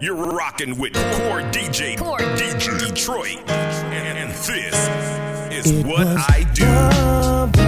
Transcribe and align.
You're 0.00 0.14
rocking 0.14 0.76
with 0.78 0.92
Core 0.92 1.40
DJ, 1.50 1.96
Core. 1.96 2.18
DJ 2.18 2.78
Detroit, 2.78 3.38
and 3.48 4.30
this 4.30 4.46
is 5.50 5.70
it 5.70 5.86
what 5.86 6.06
I 6.06 6.44
do. 6.52 7.61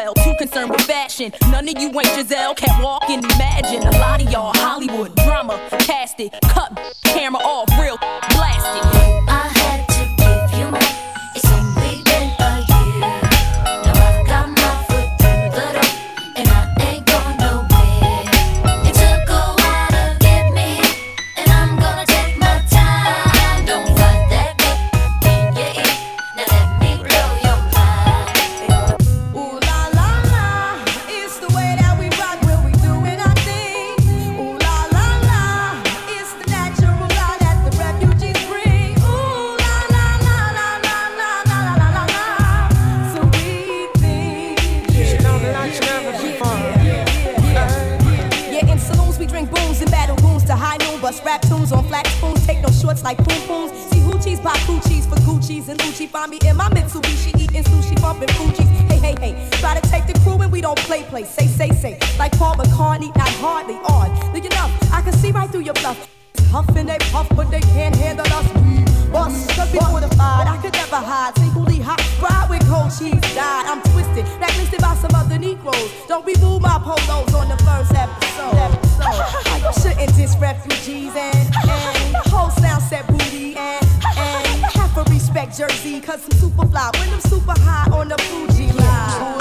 12, 0.00 0.14
too 0.24 0.34
concerned 0.38 0.70
with 0.70 0.80
fashion. 0.82 1.30
None 1.50 1.68
of 1.68 1.78
you 1.78 1.88
ain't 1.88 2.06
Giselle, 2.14 2.54
can't 2.54 2.82
walk 2.82 3.10
and 3.10 3.22
imagine. 3.22 3.82
A 3.82 3.90
lot 3.98 4.22
of 4.22 4.30
y'all 4.30 4.52
Hollywood 4.54 5.14
drama, 5.16 5.60
cast 5.80 6.20
it, 6.20 6.32
cut 6.42 6.96
camera 7.04 7.40
off, 7.42 7.68
real 7.78 7.98
looks 53.00 53.04
like 53.04 53.18
poom 53.18 53.46
pooms. 53.46 53.72
See 53.90 54.00
hoochies 54.00 54.42
buy 54.42 54.56
coochies 54.66 55.08
for 55.08 55.16
Gucci's 55.26 55.68
and 55.68 55.78
Gucci. 55.80 56.08
Find 56.08 56.30
me 56.30 56.38
in 56.46 56.56
my 56.56 56.68
Mitsubishi 56.68 57.38
eating 57.38 57.64
sushi, 57.64 58.00
bumping 58.00 58.28
Fuji's. 58.28 58.68
Hey, 58.90 58.98
hey, 58.98 59.14
hey. 59.20 59.48
Try 59.58 59.78
to 59.78 59.88
take 59.88 60.06
the 60.06 60.18
crew 60.20 60.40
and 60.42 60.52
we 60.52 60.60
don't 60.60 60.78
play, 60.80 61.02
play. 61.04 61.24
Say, 61.24 61.46
say, 61.46 61.70
say. 61.70 61.98
Like 62.18 62.32
Paul 62.38 62.56
McCartney, 62.56 63.14
not 63.16 63.28
hardly 63.40 63.76
on. 63.76 64.10
Look 64.32 64.44
enough, 64.44 64.92
I 64.92 65.02
can 65.02 65.12
see 65.12 65.30
right 65.30 65.50
through 65.50 65.62
your 65.62 65.74
bluff. 65.74 66.08
Huffing 66.50 66.86
they 66.86 66.98
puff, 67.12 67.28
but 67.36 67.50
they 67.50 67.60
can't 67.60 67.94
handle 67.94 68.26
us 68.26 68.69
bust, 69.12 69.50
just 69.54 69.72
be 69.72 69.78
mortified. 69.78 70.46
I 70.46 70.58
could 70.62 70.72
never 70.72 70.96
hide. 70.96 71.36
Singly 71.38 71.78
hot, 71.78 72.00
fried 72.18 72.48
with 72.50 72.66
cold 72.68 72.90
cheese, 72.90 73.20
died. 73.34 73.66
I'm 73.66 73.82
twisted, 73.92 74.24
blacklisted 74.38 74.80
by 74.80 74.94
some 74.94 75.14
other 75.14 75.38
Negroes. 75.38 75.90
Don't 76.08 76.24
remove 76.24 76.62
my 76.62 76.78
polos 76.82 77.34
on 77.34 77.48
the 77.48 77.58
first 77.64 77.92
episode. 77.94 78.54
episode. 78.66 79.62
you 79.62 79.72
shouldn't 79.82 80.16
diss 80.16 80.36
refugees 80.38 81.14
and, 81.14 81.46
and 81.68 82.16
whole 82.30 82.50
sound 82.50 82.82
set 82.82 83.06
booty 83.08 83.56
and, 83.56 83.84
and 84.16 84.62
half 84.72 84.96
a 84.96 85.04
respect 85.10 85.56
jersey. 85.58 86.00
Cause 86.00 86.24
I'm 86.24 86.38
super 86.38 86.66
fly 86.66 86.90
when 86.98 87.08
I'm 87.10 87.20
super 87.20 87.54
high 87.58 87.90
on 87.92 88.08
the 88.08 88.18
Fuji 88.18 88.72
line. 88.72 89.39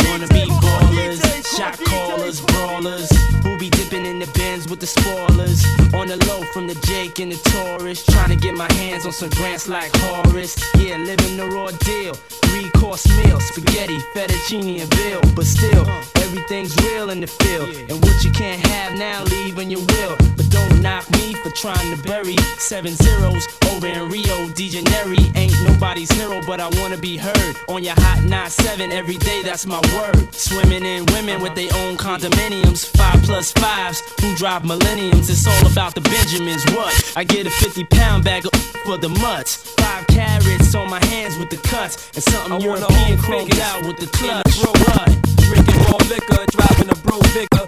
Wanna 0.08 0.28
be 0.28 0.46
ballers, 0.46 1.22
shot 1.58 1.78
callers, 1.86 2.42
brawlers, 2.42 3.10
who 3.44 3.58
be 3.58 3.70
dipping 3.70 4.06
in 4.06 4.20
the 4.20 4.28
bins 4.34 4.68
with 4.68 4.80
the 4.80 4.88
spoilers? 4.88 5.64
On 5.94 6.08
the 6.08 6.18
low 6.28 6.44
from 6.54 6.68
the 6.68 6.76
Jake 6.88 7.20
and 7.20 7.32
the 7.32 7.38
Taurus, 7.50 8.04
trying 8.06 8.30
to 8.30 8.36
get 8.36 8.56
my 8.56 8.72
hands 8.74 9.06
on 9.06 9.12
some 9.12 9.30
grants 9.30 9.68
like 9.68 9.92
Horace. 9.96 10.56
Yeah, 10.76 10.98
living 10.98 11.38
the 11.38 11.48
raw 11.48 11.72
deal. 11.72 12.14
Three 12.46 12.70
course 12.72 13.06
meal, 13.18 13.40
spaghetti, 13.40 13.98
fettuccine, 14.14 14.82
and 14.82 14.94
veal. 14.96 15.22
But 15.36 15.46
still, 15.46 15.86
everything's 16.24 16.76
real 16.84 17.10
in 17.10 17.22
the 17.22 17.28
field. 17.28 17.70
And 17.90 18.04
what 18.04 18.24
you 18.24 18.32
can't 18.32 18.66
have 18.68 18.98
now, 18.98 19.24
leave 19.26 19.56
when 19.58 19.70
you 19.70 19.80
will. 19.80 20.16
But 20.38 20.50
don't 20.50 20.82
knock 20.82 21.10
me 21.12 21.34
for 21.34 21.50
trying 21.52 21.96
to 21.96 22.04
bury 22.04 22.38
seven 22.58 22.94
zeros 22.96 23.48
over 23.72 23.88
in 23.88 24.10
Rio 24.10 24.50
de 24.50 24.70
Janeiro. 24.70 25.16
Ain't 25.36 25.56
nobody's 25.68 26.12
hero, 26.12 26.42
but 26.46 26.60
I 26.60 26.70
wanna 26.80 26.98
be 26.98 27.18
heard 27.18 27.56
on 27.68 27.84
your 27.84 27.96
hot 27.98 28.20
9-7 28.24 28.92
every 28.92 29.18
day. 29.18 29.42
That's 29.44 29.66
my 29.66 29.80
word. 29.94 30.34
Swimming 30.34 30.86
in 30.86 31.06
women 31.08 31.42
with 31.42 31.56
their 31.56 31.72
own 31.84 31.98
condominiums, 31.98 32.86
five 32.98 33.22
plus 33.24 33.52
fives 33.52 34.02
who 34.22 34.36
drive 34.36 34.66
millenniums. 34.66 35.30
It's 35.30 35.46
all 35.48 35.72
about 35.72 35.96
the 35.96 36.02
Benjamins. 36.02 36.64
What? 36.76 37.14
I 37.16 37.24
get 37.24 37.48
a 37.48 37.50
50 37.50 37.84
pound 37.86 38.24
bag 38.24 38.46
of 38.46 38.52
for 38.86 38.98
the 38.98 39.10
mutts. 39.10 39.56
Five 39.82 40.08
carrots 40.08 40.76
on 40.76 40.90
my 40.90 41.04
hands 41.06 41.38
with 41.38 41.50
the 41.50 41.58
cuts, 41.58 42.12
and 42.14 42.24
something 42.24 42.62
European 42.62 43.18
chromed 43.18 43.60
out 43.60 43.86
with 43.86 43.98
the 43.98 44.08
clutch. 44.08 44.56
What? 44.62 45.08
Drinking 45.48 45.80
raw 45.86 45.98
liquor, 46.10 46.46
driving 46.52 46.90
a 46.90 46.96
bro 46.96 47.20
vicar. 47.34 47.68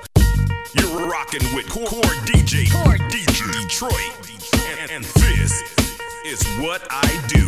You're 0.74 1.10
rocking 1.10 1.44
with 1.56 1.68
Core, 1.70 1.88
Core 1.88 2.16
DJ, 2.26 2.72
Core 2.72 2.98
DJ 3.10 3.52
Detroit, 3.64 4.14
and, 4.82 4.92
and 4.92 5.04
this 5.04 5.64
is 6.26 6.46
what 6.60 6.86
I 6.90 7.10
do. 7.28 7.48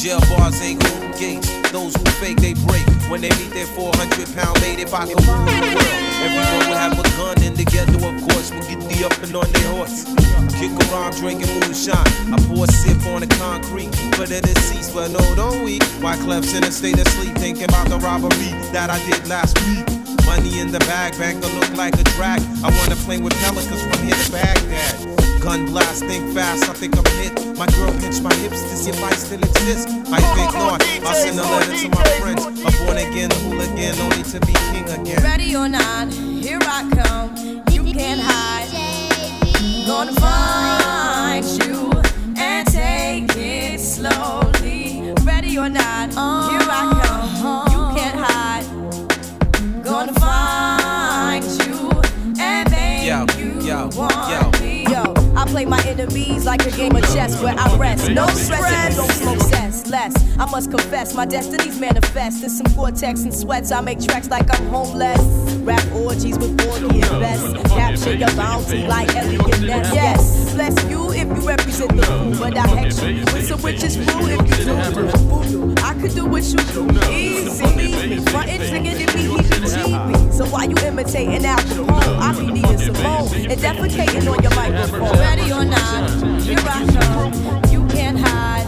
Jail 0.00 0.20
bars 0.30 0.58
ain't 0.62 0.82
golden 0.82 1.12
gates. 1.18 1.46
Those 1.72 1.94
who 1.94 2.04
fake, 2.24 2.40
they 2.40 2.54
break. 2.54 2.86
When 3.10 3.20
they 3.20 3.28
meet 3.36 3.52
their 3.52 3.66
400 3.66 4.34
pound 4.34 4.58
mate, 4.62 4.80
if 4.80 4.94
I 4.94 5.04
could 5.04 5.20
rule 5.28 5.44
the 5.44 5.60
world, 5.60 6.00
everyone 6.24 6.68
would 6.68 6.80
have 6.80 6.98
a 6.98 7.02
gun 7.20 7.36
the 7.52 7.64
ghetto, 7.70 8.00
of 8.08 8.16
course. 8.22 8.50
We'll 8.50 8.64
get 8.64 8.80
the 8.88 9.04
up 9.04 9.12
and 9.22 9.36
on 9.36 9.52
their 9.52 9.68
horse. 9.76 10.04
Kick 10.56 10.72
around 10.88 11.16
drinking 11.16 11.52
moonshine. 11.60 12.32
I 12.32 12.38
pour 12.48 12.64
a 12.64 12.72
sip 12.72 13.04
on 13.12 13.20
the 13.20 13.26
concrete 13.36 13.94
for 14.16 14.24
the 14.24 14.40
deceased, 14.40 14.94
but 14.94 15.10
no, 15.10 15.20
don't 15.34 15.64
we? 15.64 15.78
Why 16.00 16.16
Clef's 16.16 16.54
in 16.54 16.64
a 16.64 16.72
state 16.72 16.98
of 16.98 17.06
sleep, 17.08 17.36
thinking 17.36 17.64
about 17.64 17.90
the 17.90 17.98
robbery 17.98 18.56
that 18.72 18.88
I 18.88 18.98
did 19.04 19.28
last 19.28 19.60
week. 19.66 19.99
Money 20.30 20.60
in 20.60 20.70
the 20.70 20.78
bag, 20.86 21.18
banker 21.18 21.48
look 21.58 21.74
like 21.76 21.98
a 21.98 22.04
drag. 22.14 22.40
I 22.62 22.70
wanna 22.78 22.94
play 23.02 23.18
with 23.18 23.34
pelicans 23.42 23.82
from 23.82 23.98
here 24.06 24.14
to 24.14 24.30
Baghdad. 24.30 25.42
Gun 25.42 25.66
blast, 25.66 26.04
think 26.04 26.32
fast, 26.32 26.70
I 26.70 26.72
think 26.72 26.96
I'm 26.96 27.04
hit. 27.18 27.34
My 27.58 27.66
girl 27.74 27.90
pinched 27.98 28.22
my 28.22 28.32
hips 28.34 28.62
to 28.62 28.76
see 28.76 28.90
if 28.90 29.02
I 29.02 29.10
still 29.10 29.42
exist. 29.42 29.88
I 29.88 30.20
think 30.36 30.54
not. 30.54 30.86
I'll 31.04 31.14
send 31.14 31.36
a 31.36 31.42
letter 31.42 31.76
to 31.82 31.88
my 31.88 32.04
friends. 32.20 32.46
A 32.46 32.70
born 32.78 32.98
again 32.98 33.30
hooligan, 33.42 33.98
only 33.98 34.22
to 34.30 34.38
be 34.46 34.54
king 34.70 34.88
again. 34.88 35.20
Ready 35.20 35.56
or 35.56 35.68
not, 35.68 36.12
here 36.12 36.60
I 36.62 36.88
come. 36.94 37.34
You 37.72 37.82
can't 37.92 38.20
hide. 38.20 38.70
Gonna 39.84 40.12
find 40.12 41.44
you 41.58 41.90
and 42.36 42.68
take 42.68 43.36
it 43.36 43.80
slowly. 43.80 45.12
Ready 45.24 45.58
or 45.58 45.68
not, 45.68 46.10
here 46.50 46.70
I 46.70 46.88
come. 46.92 46.99
Yo, 53.70 53.88
yo, 53.92 54.50
yo. 54.90 55.14
I 55.36 55.44
play 55.46 55.64
my 55.64 55.80
enemies 55.86 56.44
like 56.44 56.66
a 56.66 56.72
game 56.72 56.96
of 56.96 57.02
chess 57.14 57.40
where 57.40 57.54
I 57.56 57.76
rest. 57.76 58.10
No 58.10 58.26
stress 58.26 58.64
if 58.72 58.90
you 58.90 58.96
don't 58.96 59.12
smoke 59.12 59.40
cess. 59.48 59.86
Less, 59.86 60.12
I 60.40 60.50
must 60.50 60.72
confess, 60.72 61.14
my 61.14 61.24
destinies 61.24 61.78
manifest. 61.78 62.42
In 62.42 62.50
some 62.50 62.66
vortex 62.72 63.22
and 63.22 63.32
sweats, 63.32 63.70
I 63.70 63.80
make 63.80 64.00
tracks 64.00 64.28
like 64.28 64.52
I'm 64.52 64.66
homeless. 64.66 65.20
Rap 65.58 65.86
orgies 65.92 66.36
with 66.36 66.56
Borgie 66.58 67.00
and 67.00 67.20
Best. 67.20 67.68
Capture 67.68 68.14
your 68.14 68.34
bounty 68.34 68.88
like 68.88 69.14
Elliot 69.14 69.60
Ness. 69.60 69.94
Yes, 69.94 70.54
bless 70.54 70.90
you 70.90 71.12
if 71.12 71.19
you 71.36 71.48
represent 71.48 71.96
the 71.96 72.02
fool, 72.02 72.32
but 72.38 72.56
I 72.56 72.66
hex 72.66 73.02
you 73.02 73.20
with 73.20 73.46
some 73.46 73.62
witches 73.62 73.96
brew 73.96 74.28
if 74.28 74.40
you 74.48 74.64
do 74.64 74.74
do 74.94 75.06
voodoo. 75.28 75.74
I 75.82 75.94
could 75.94 76.14
do 76.14 76.26
what 76.26 76.44
you 76.44 76.58
do, 76.74 76.82
easy. 77.10 78.18
Frontin' 78.30 78.60
singing 78.60 78.98
to 78.98 79.16
me, 79.16 79.22
heebie 79.28 80.32
So 80.32 80.46
why 80.46 80.64
you 80.64 80.76
imitating 80.84 81.44
Al 81.44 81.58
Capone? 81.58 82.18
I 82.18 82.32
be 82.38 82.46
needing 82.52 82.78
some 82.78 83.02
more 83.02 83.28
and 83.34 83.60
defecating 83.60 84.30
on 84.30 84.42
your 84.42 84.54
microphone. 84.54 85.18
Ready 85.18 85.52
or 85.52 85.64
not, 85.64 86.10
here 86.42 86.58
I 86.58 86.86
come. 86.92 87.32
You 87.70 87.86
can't 87.88 88.18
hide. 88.18 88.66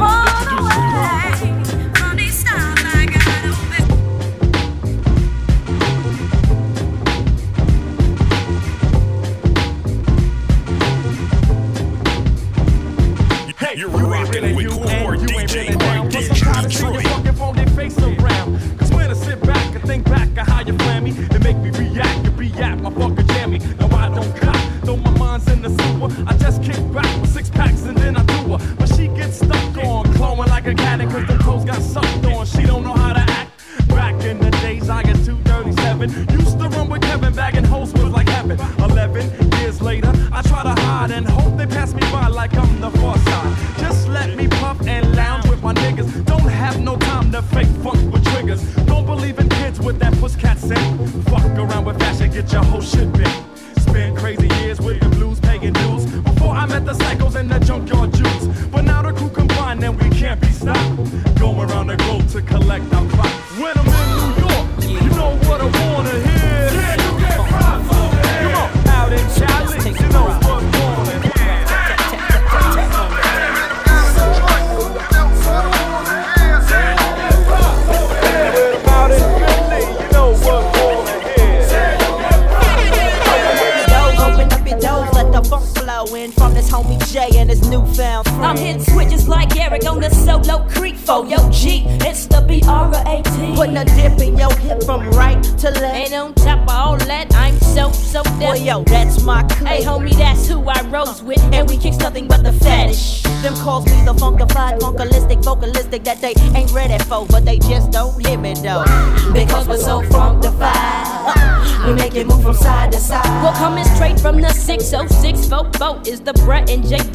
in 25.64 25.74
the 25.74 25.82
sewer. 25.82 26.08
I 26.26 26.36
just 26.36 26.62
kick 26.62 26.80
back 26.92 27.20
with 27.20 27.30
six 27.30 27.50
packs 27.50 27.82
and 27.82 27.96
then 27.96 28.16
I 28.16 28.24
do 28.24 28.56
her. 28.56 28.76
But 28.76 28.88
she 28.94 29.08
gets 29.08 29.36
stuck 29.38 29.76
on, 29.84 30.12
clawing 30.14 30.48
like 30.48 30.66
a 30.66 30.74
cat, 30.74 31.00
cause 31.00 31.26
the 31.26 31.38
clothes 31.38 31.64
got 31.64 31.82
sucked 31.82 32.24
on. 32.26 32.46
She 32.46 32.62
don't 32.64 32.84
know 32.84 32.94
how 32.94 33.12
to 33.12 33.20
act. 33.20 33.50
Back 33.88 34.22
in 34.24 34.38
the 34.38 34.50
days, 34.62 34.88
I 34.88 35.02
got 35.02 35.16
237. 35.24 36.10
Used 36.38 36.58
to 36.58 36.68
run 36.68 36.88
with 36.88 37.02
Kevin, 37.02 37.34
bagging 37.34 37.64
hoes 37.64 37.92
was 37.92 38.10
like 38.10 38.28
heaven. 38.28 38.58
11 38.78 39.52
years 39.58 39.82
later, 39.82 40.12
I 40.32 40.42
try 40.42 40.62
to 40.62 40.80
hide 40.82 41.10
and 41.10 41.26
hope 41.26 41.56
they 41.56 41.66
pass 41.66 41.92
me 41.94 42.00
by 42.12 42.28
like 42.28 42.54
I'm 42.56 42.80
the 42.80 42.90
far 42.90 43.18
side. 43.18 43.56
Just 43.78 44.08
let 44.08 44.36
me 44.36 44.48
puff 44.48 44.80
and 44.86 45.14
lounge 45.14 45.48
with 45.48 45.62
my 45.62 45.74
niggas. 45.74 46.24
Don't 46.24 46.48
have 46.48 46.80
no 46.80 46.96
time 46.96 47.32
to 47.32 47.42
fake 47.42 47.72
fuck 47.82 48.00
with 48.12 48.24
triggers. 48.32 48.62
Don't 48.86 49.06
believe 49.06 49.38
in 49.38 49.48
kids 49.48 49.80
with 49.80 49.98
that 49.98 50.14
pusscat 50.14 50.58
scent. 50.58 51.28
Fuck 51.28 51.44
around 51.58 51.84
with 51.84 51.98
fashion, 51.98 52.30
get 52.30 52.50
your 52.52 52.64
whole 52.64 52.80
shit 52.80 53.12
realistic 105.90 106.04
that 106.04 106.20
they 106.20 106.58
ain't 106.58 106.70
ready 106.72 107.02
for, 107.04 107.26
but 107.26 107.44
they 107.44 107.58
just 107.58 107.90
don't 107.90 108.26
hear 108.26 108.38
me 108.38 108.54
though. 108.54 108.84
Because 109.32 109.66
we're 109.68 109.78
so 109.78 110.02
funkified, 110.02 110.72
uh, 110.72 111.86
we 111.86 111.94
make 111.94 112.14
it 112.14 112.26
move 112.26 112.42
from 112.42 112.54
side 112.54 112.92
to 112.92 112.98
side. 112.98 113.24
We're 113.42 113.52
coming 113.54 113.84
straight 113.84 114.20
from 114.20 114.40
the 114.40 114.52
606 114.52 115.46
Fofo 115.46 116.06
is 116.06 116.20
the 116.20 116.32
Brett 116.44 116.70
and 116.70 116.84
JD. 116.84 117.12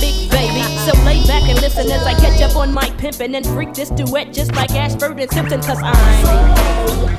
Big 0.00 0.30
baby, 0.30 0.62
so 0.84 0.92
lay 1.04 1.26
back 1.26 1.42
and 1.48 1.60
listen 1.60 1.90
as 1.90 2.06
I 2.06 2.14
catch 2.14 2.40
up 2.42 2.56
on 2.56 2.72
my 2.72 2.88
pimpin' 2.98 3.36
and 3.36 3.46
freak 3.46 3.74
this 3.74 3.90
duet 3.90 4.32
just 4.32 4.54
like 4.54 4.70
Ashford 4.72 5.18
and 5.18 5.30
Simpson, 5.30 5.60
cause 5.60 5.78
I'm. 5.82 7.17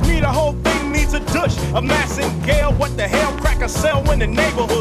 Me, 0.00 0.20
the 0.20 0.28
whole 0.28 0.52
thing 0.64 0.92
needs 0.92 1.12
a 1.14 1.20
douche. 1.20 1.56
A 1.74 1.82
mass 1.82 2.18
and 2.18 2.44
gale, 2.44 2.72
what 2.72 2.96
the 2.96 3.06
hell? 3.06 3.32
Crack 3.38 3.60
a 3.62 3.68
cell 3.68 4.10
in 4.10 4.18
the 4.18 4.26
neighborhood. 4.26 4.71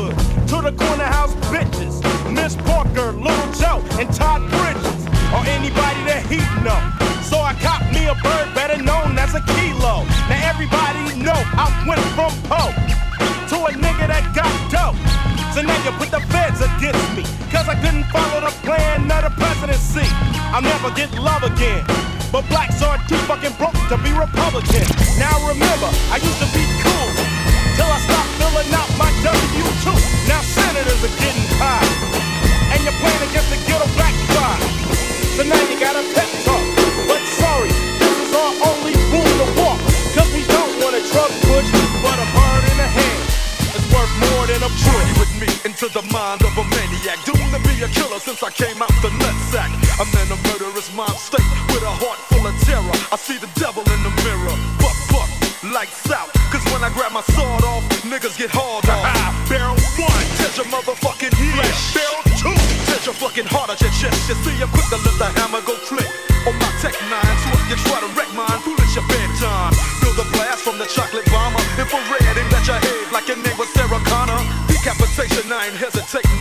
a 47.81 47.89
killer 47.89 48.19
since 48.19 48.43
I 48.43 48.51
came 48.51 48.77
out 48.81 48.93
the 49.01 49.09
nutsack. 49.09 49.69
I'm 49.97 50.09
in 50.21 50.29
a 50.29 50.37
murderous 50.53 50.93
mind 50.93 51.17
state 51.17 51.45
with 51.73 51.81
a 51.81 51.89
heart 51.89 52.19
full 52.29 52.45
of 52.45 52.53
terror. 52.61 52.97
I 53.09 53.17
see 53.17 53.41
the 53.41 53.49
devil 53.57 53.81
in 53.81 53.99
the 54.05 54.13
mirror. 54.21 54.53
Buck, 54.77 54.93
buck, 55.09 55.29
lights 55.73 56.05
out. 56.13 56.29
Cause 56.53 56.61
when 56.69 56.85
I 56.85 56.93
grab 56.93 57.09
my 57.09 57.25
sword 57.33 57.63
off, 57.65 57.81
niggas 58.05 58.37
get 58.37 58.53
hauled 58.53 58.85
off. 58.85 59.33
Barrel 59.49 59.73
one, 59.97 60.25
touch 60.37 60.61
your 60.61 60.69
motherfucking 60.69 61.33
ear. 61.41 61.57
Barrel 61.97 62.21
two, 62.37 62.53
tears 62.85 63.05
your 63.09 63.17
fucking 63.17 63.49
heart 63.49 63.73
out 63.73 63.81
your 63.81 63.93
chest. 63.97 64.29
You 64.29 64.37
see, 64.45 64.55
I'm 64.61 64.69
quick 64.69 64.85
to 64.93 65.01
let 65.01 65.17
the 65.17 65.29
hammer 65.41 65.61
go 65.65 65.73
click. 65.89 66.09
On 66.45 66.53
my 66.57 66.69
tech 66.81 66.93
nine, 67.09 67.37
so 67.45 67.49
if 67.53 67.65
you 67.69 67.77
try 67.85 67.97
to 68.01 68.09
wreck 68.17 68.29
mine, 68.33 68.61
foolish 68.65 68.93
your 68.93 69.05
bedtime. 69.09 69.73
Feel 70.01 70.13
the 70.17 70.25
blast 70.33 70.65
from 70.65 70.77
the 70.77 70.89
chocolate 70.89 71.25
bomber. 71.33 71.61
Infrared 71.77 72.37
and 72.37 72.49
let 72.49 72.65
your 72.65 72.81
head 72.81 73.05
like 73.13 73.29
your 73.29 73.37
name 73.41 73.57
was 73.57 73.69
Sarah 73.73 74.01
Connor. 74.09 74.41
Decapitation, 74.69 75.49
I 75.49 75.69
ain't 75.69 75.77
hesitating. 75.77 76.40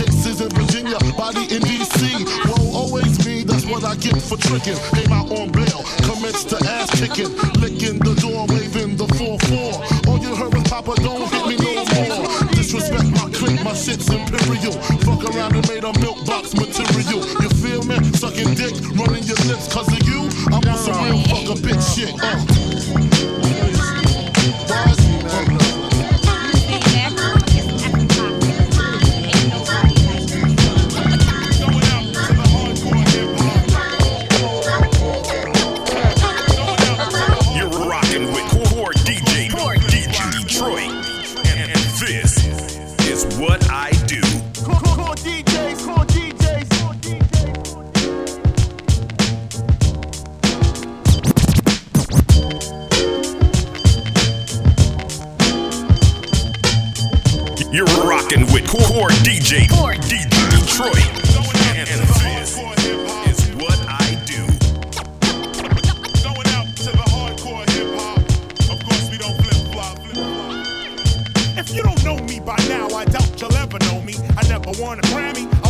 I 3.91 3.95
get 3.95 4.21
for 4.21 4.37
tricking. 4.37 4.79
Came 4.95 5.11
out 5.11 5.29
on 5.35 5.51
bail, 5.51 5.83
commenced 6.07 6.47
to 6.47 6.57
ass 6.63 6.87
kicking. 6.95 7.27
Licking 7.59 7.99
the 7.99 8.15
door, 8.23 8.47
waving 8.47 8.95
the 8.95 9.03
4-4. 9.19 10.07
All 10.07 10.17
you 10.17 10.33
heard 10.33 10.53
was 10.53 10.63
Papa, 10.63 10.95
don't 11.03 11.27
hit 11.27 11.45
me 11.51 11.57
no 11.59 11.83
more. 11.91 12.23
Disrespect 12.55 13.11
my 13.11 13.27
clique, 13.35 13.61
my 13.65 13.73
shit's 13.73 14.07
imperial. 14.07 14.71
Fuck 15.03 15.35
around 15.35 15.57
and 15.57 15.67
made 15.67 15.83
a 15.83 15.91
milk 15.99 16.25
box 16.25 16.55
material. 16.55 17.19
You 17.43 17.49
feel 17.59 17.83
me? 17.83 17.99
Sucking 18.15 18.55
dick, 18.55 18.79
running 18.95 19.27
your 19.27 19.41
lips 19.51 19.67
cause 19.67 19.91
of 19.91 20.07
you. 20.07 20.23
I'm 20.47 20.63
on 20.63 20.77
some 20.77 20.95
real 21.03 21.19
fuck 21.27 21.51
a 21.51 21.59
bitch 21.59 21.83
shit. 21.93 22.15
Uh. 22.15 22.50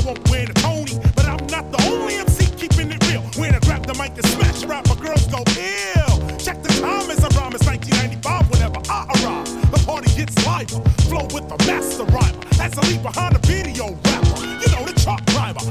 I 0.02 0.04
won't 0.04 0.32
win 0.32 0.50
a 0.50 0.54
Tony, 0.54 0.98
but 1.16 1.26
I'm 1.26 1.46
not 1.48 1.72
the 1.72 1.78
only 1.86 2.16
MC 2.16 2.50
keeping 2.56 2.92
it 2.92 3.06
real. 3.08 3.22
When 3.38 3.54
I 3.54 3.60
grab 3.60 3.86
the 3.86 3.94
mic 3.94 4.18
and 4.18 4.26
smash 4.26 4.64
rap, 4.64 4.88
my 4.88 4.96
girls 4.96 5.28
go 5.28 5.44
ill. 5.46 6.18
Check 6.42 6.64
the 6.64 6.74
time 6.82 7.12
as 7.12 7.24
I 7.24 7.30
it's 7.54 7.66
1995 7.68 8.50
whenever 8.50 8.82
I 8.90 9.06
arrive. 9.14 9.46
The 9.70 9.78
party 9.86 10.10
gets 10.18 10.34
liver, 10.42 10.82
flow 11.06 11.30
with 11.30 11.46
the 11.46 11.58
master 11.70 12.06
rhymer. 12.10 12.42
As 12.58 12.74
I 12.78 12.82
leave 12.90 13.04
behind 13.04 13.36
a 13.36 13.40
video 13.46 13.94
rapper, 14.10 14.42
you 14.42 14.68
know 14.74 14.86
the 14.90 14.98
truck 14.98 15.22
driver, 15.26 15.62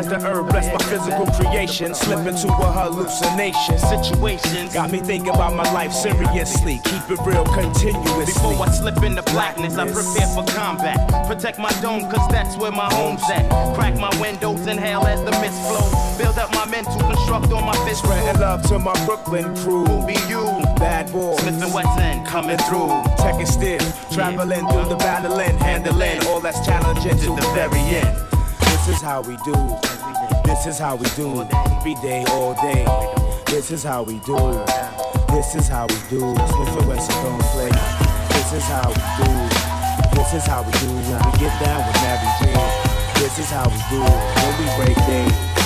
as 0.00 0.08
the 0.08 0.18
herb 0.18 0.48
bless 0.48 0.66
my 0.72 0.82
physical 0.88 1.26
creation. 1.36 1.94
Slip 1.94 2.26
into 2.26 2.48
a 2.48 2.68
hallucination. 2.72 3.76
Situation 3.78 4.68
got 4.72 4.90
me 4.90 4.98
thinking 4.98 5.28
about 5.28 5.54
my 5.54 5.70
life 5.72 5.92
seriously. 5.92 6.80
Keep 6.84 7.10
it 7.10 7.20
real 7.26 7.44
continuously. 7.44 8.24
Before 8.24 8.66
I 8.66 8.70
slip 8.70 9.02
into 9.02 9.22
blackness, 9.34 9.76
I 9.76 9.84
prepare 9.84 10.28
for 10.34 10.44
combat. 10.54 10.98
Protect 11.26 11.58
my 11.58 11.70
dome, 11.82 12.10
cause 12.10 12.26
that's 12.30 12.56
where 12.56 12.72
my 12.72 12.88
home's 12.94 13.22
at. 13.30 13.44
Crack 13.76 13.94
my 13.96 14.12
windows, 14.20 14.66
inhale 14.66 15.04
as 15.04 15.20
the 15.20 15.32
mist 15.42 15.60
flow. 15.68 15.84
Build 16.16 16.38
up 16.38 16.50
my 16.54 16.64
mental, 16.64 16.98
construct 17.00 17.52
on 17.52 17.64
my 17.66 17.76
fist. 17.84 18.02
Spreading 18.02 18.40
love 18.40 18.62
to 18.68 18.78
my 18.78 18.94
Brooklyn 19.04 19.54
crew. 19.56 19.84
Who 19.84 20.06
be 20.06 20.16
you? 20.32 20.44
Bad 20.80 21.12
boy. 21.12 21.36
Smith 21.36 21.62
and 21.62 21.74
Wesson 21.74 22.24
coming 22.24 22.56
through. 22.68 22.88
Check 23.20 23.36
it 23.38 23.48
still. 23.48 23.84
Traveling 24.10 24.66
through 24.68 24.88
the 24.88 24.96
battling, 24.96 25.58
handling 25.58 26.26
all 26.28 26.40
that's 26.40 26.64
challenging 26.64 27.18
to 27.18 27.36
the 27.36 27.52
very 27.54 27.80
end. 28.00 28.39
This 28.80 28.96
is 28.96 29.02
how 29.02 29.20
we 29.20 29.36
do. 29.44 29.52
This 30.42 30.66
is 30.66 30.78
how 30.78 30.96
we 30.96 31.06
do. 31.10 31.42
Every 31.52 31.94
day, 31.96 32.24
all 32.30 32.54
day. 32.54 32.86
This 33.44 33.70
is 33.70 33.84
how 33.84 34.02
we 34.04 34.18
do. 34.20 34.64
This 35.28 35.54
is 35.54 35.68
how 35.68 35.86
we 35.86 35.94
do. 36.08 36.20
Smith 36.34 36.78
and 36.80 36.88
Wesson 36.88 37.14
don't 37.22 37.42
play. 37.52 37.70
This 38.30 38.52
is 38.54 38.64
how 38.64 38.88
we 38.88 38.94
do. 39.20 40.16
This 40.16 40.32
is 40.32 40.46
how 40.46 40.62
we 40.62 40.72
do 40.72 40.88
when 40.88 41.20
we 41.30 41.38
get 41.38 41.60
down 41.62 41.86
with 41.86 41.96
Mary 42.00 42.30
J. 42.40 43.20
This 43.20 43.38
is 43.38 43.50
how 43.50 43.68
we 43.68 43.76
do 43.90 44.00
when 44.00 44.58
we 44.58 44.84
break 44.84 44.96
day. 45.06 45.59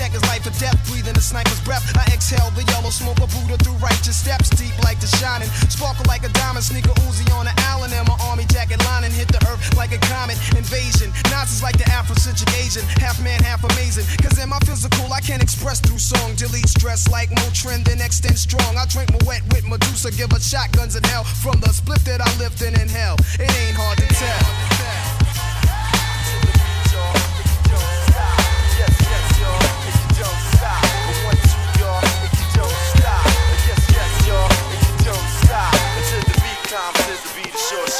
Check 0.00 0.16
is 0.16 0.24
life 0.32 0.48
or 0.48 0.56
death, 0.56 0.80
breathing 0.88 1.12
a 1.12 1.20
sniper's 1.20 1.60
breath. 1.60 1.84
I 1.92 2.08
exhale 2.08 2.48
the 2.56 2.64
yellow 2.72 2.88
smoke 2.88 3.20
of 3.20 3.28
Buddha 3.36 3.60
through 3.60 3.76
righteous 3.84 4.16
steps, 4.16 4.48
deep 4.48 4.72
like 4.80 4.96
the 4.96 5.06
shining. 5.20 5.52
Sparkle 5.68 6.08
like 6.08 6.24
a 6.24 6.32
diamond, 6.32 6.64
sneaker 6.64 6.96
Uzi 7.04 7.28
on 7.36 7.44
an 7.44 7.52
Allen, 7.68 7.92
and 7.92 8.08
my 8.08 8.16
army 8.24 8.48
jacket 8.48 8.80
lining 8.88 9.12
hit 9.12 9.28
the 9.28 9.36
earth 9.52 9.60
like 9.76 9.92
a 9.92 10.00
comet. 10.08 10.40
Invasion, 10.56 11.12
Nazis 11.28 11.62
like 11.62 11.76
the 11.76 11.84
Afrocentric 11.92 12.48
Asian, 12.64 12.80
half 12.96 13.20
man, 13.20 13.44
half 13.44 13.60
amazing. 13.60 14.08
Cause 14.24 14.40
in 14.40 14.48
my 14.48 14.58
physical, 14.64 15.12
I 15.12 15.20
can't 15.20 15.42
express 15.42 15.84
through 15.84 16.00
song. 16.00 16.32
Delete 16.32 16.72
stress 16.72 17.04
like 17.12 17.28
Motrin, 17.36 17.84
then 17.84 18.00
extend 18.00 18.38
strong. 18.38 18.80
I 18.80 18.88
drink 18.88 19.12
my 19.12 19.20
wet 19.28 19.44
with 19.52 19.68
Medusa, 19.68 20.16
give 20.16 20.32
her 20.32 20.40
shotguns 20.40 20.96
in 20.96 21.04
hell. 21.12 21.24
From 21.24 21.60
the 21.60 21.76
split 21.76 22.00
that 22.08 22.24
I 22.24 22.30
lift 22.40 22.64
in 22.64 22.72
hell, 22.88 23.20
it 23.36 23.52
ain't 23.52 23.76
hard 23.76 24.00
to 24.00 24.08
tell. 24.16 24.99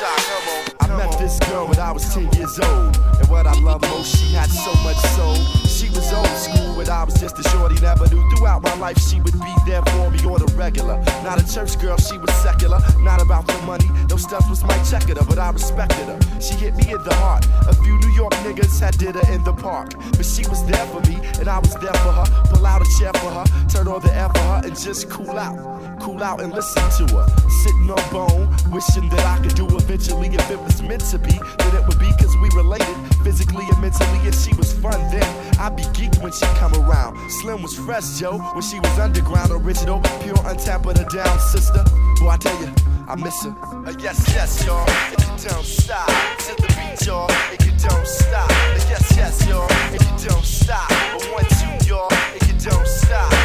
I 0.02 0.96
met 0.96 1.18
this 1.18 1.38
girl 1.40 1.66
when 1.68 1.78
I 1.78 1.92
was 1.92 2.14
10 2.14 2.32
years 2.32 2.58
old. 2.58 2.96
And 3.20 3.28
what 3.28 3.46
I 3.46 3.52
love 3.60 3.82
most, 3.82 4.16
she 4.16 4.32
had 4.32 4.48
so 4.48 4.72
much 4.82 4.96
soul. 5.12 5.34
She 5.68 5.90
was 5.90 6.10
old 6.12 6.26
school 6.26 6.76
when 6.76 6.88
I 6.88 7.04
was 7.04 7.20
just 7.20 7.38
a 7.38 7.42
shorty. 7.50 7.78
Never 7.80 8.08
knew 8.08 8.24
throughout 8.30 8.62
my 8.62 8.74
life 8.76 8.98
she 8.98 9.20
would 9.20 9.34
be 9.34 9.54
there 9.66 9.82
for 9.82 10.10
me 10.10 10.18
on 10.24 10.40
the 10.40 10.52
regular. 10.56 10.96
Not 11.22 11.38
a 11.40 11.54
church 11.54 11.78
girl, 11.78 11.98
she 11.98 12.16
was 12.16 12.32
secular. 12.36 12.80
Not 13.00 13.20
about 13.20 13.46
the 13.46 13.60
money, 13.66 13.88
no 14.08 14.16
stuff 14.16 14.48
was 14.48 14.64
my 14.64 14.82
checker 14.84 15.14
but 15.14 15.38
I 15.38 15.50
respected 15.50 16.06
her. 16.06 16.18
She 16.40 16.54
hit 16.54 16.74
me 16.76 16.92
in 16.92 17.02
the 17.04 17.14
heart. 17.14 17.46
A 17.68 17.74
few 17.74 17.98
New 17.98 18.12
York 18.12 18.32
niggas 18.44 18.80
had 18.80 18.96
did 18.96 19.16
her 19.16 19.32
in 19.32 19.44
the 19.44 19.52
park. 19.52 19.92
But 20.16 20.24
she 20.24 20.48
was 20.48 20.64
there 20.64 20.86
for 20.86 21.00
me, 21.10 21.16
and 21.38 21.48
I 21.48 21.58
was 21.58 21.74
there 21.74 21.94
for 21.94 22.12
her. 22.12 22.24
Pull 22.48 22.64
out 22.64 22.80
a 22.80 22.88
chair 22.98 23.12
for 23.14 23.30
her, 23.30 23.44
turn 23.68 23.86
on 23.86 24.00
the 24.00 24.14
air 24.14 24.30
for 24.30 24.40
her, 24.40 24.62
and 24.64 24.78
just 24.78 25.10
cool 25.10 25.38
out. 25.38 25.79
Cool 26.00 26.22
out 26.22 26.40
and 26.40 26.52
listen 26.52 27.06
to 27.06 27.14
her. 27.14 27.26
Sitting 27.62 27.90
on 27.90 28.10
bone, 28.10 28.48
wishing 28.72 29.08
that 29.10 29.24
I 29.26 29.42
could 29.42 29.54
do 29.54 29.66
eventually. 29.76 30.28
If 30.28 30.50
it 30.50 30.58
was 30.58 30.80
meant 30.82 31.02
to 31.10 31.18
be, 31.18 31.32
then 31.32 31.76
it 31.76 31.86
would 31.86 31.98
be 31.98 32.10
cause 32.18 32.34
we 32.40 32.48
related 32.56 32.96
physically 33.22 33.66
and 33.68 33.80
mentally. 33.82 34.18
And 34.24 34.34
she 34.34 34.54
was 34.56 34.72
fun 34.72 34.98
then. 35.12 35.28
I'd 35.60 35.76
be 35.76 35.82
geeked 35.92 36.22
when 36.22 36.32
she 36.32 36.46
come 36.56 36.72
around. 36.74 37.18
Slim 37.30 37.62
was 37.62 37.76
fresh, 37.76 38.18
Joe, 38.18 38.38
when 38.38 38.62
she 38.62 38.80
was 38.80 38.98
underground, 38.98 39.50
original, 39.52 40.00
pure, 40.22 40.40
untapped, 40.46 40.86
her 40.86 41.04
down, 41.04 41.38
sister. 41.38 41.84
Boy, 42.18 42.30
I 42.30 42.36
tell 42.38 42.58
you, 42.60 42.72
I 43.06 43.14
miss 43.16 43.44
her. 43.44 43.54
Uh, 43.60 43.92
yes, 43.98 44.24
yes, 44.28 44.64
y'all. 44.64 44.86
If 45.12 45.20
you 45.20 45.50
don't 45.50 45.64
stop 45.64 46.08
to 46.38 46.56
the 46.56 46.68
beat, 46.68 47.06
y'all. 47.06 47.28
If 47.52 47.66
you 47.66 47.72
don't 47.88 48.06
stop. 48.06 48.50
Uh, 48.50 48.88
yes, 48.88 49.12
yes, 49.16 49.46
y'all. 49.46 49.68
If 49.92 50.02
you 50.02 50.28
don't 50.30 50.44
stop. 50.44 50.90
Uh, 50.90 51.18
one, 51.32 51.44
two, 51.44 51.88
y'all. 51.88 52.08
If 52.34 52.46
you 52.48 52.70
don't 52.70 52.86
stop. 52.86 53.39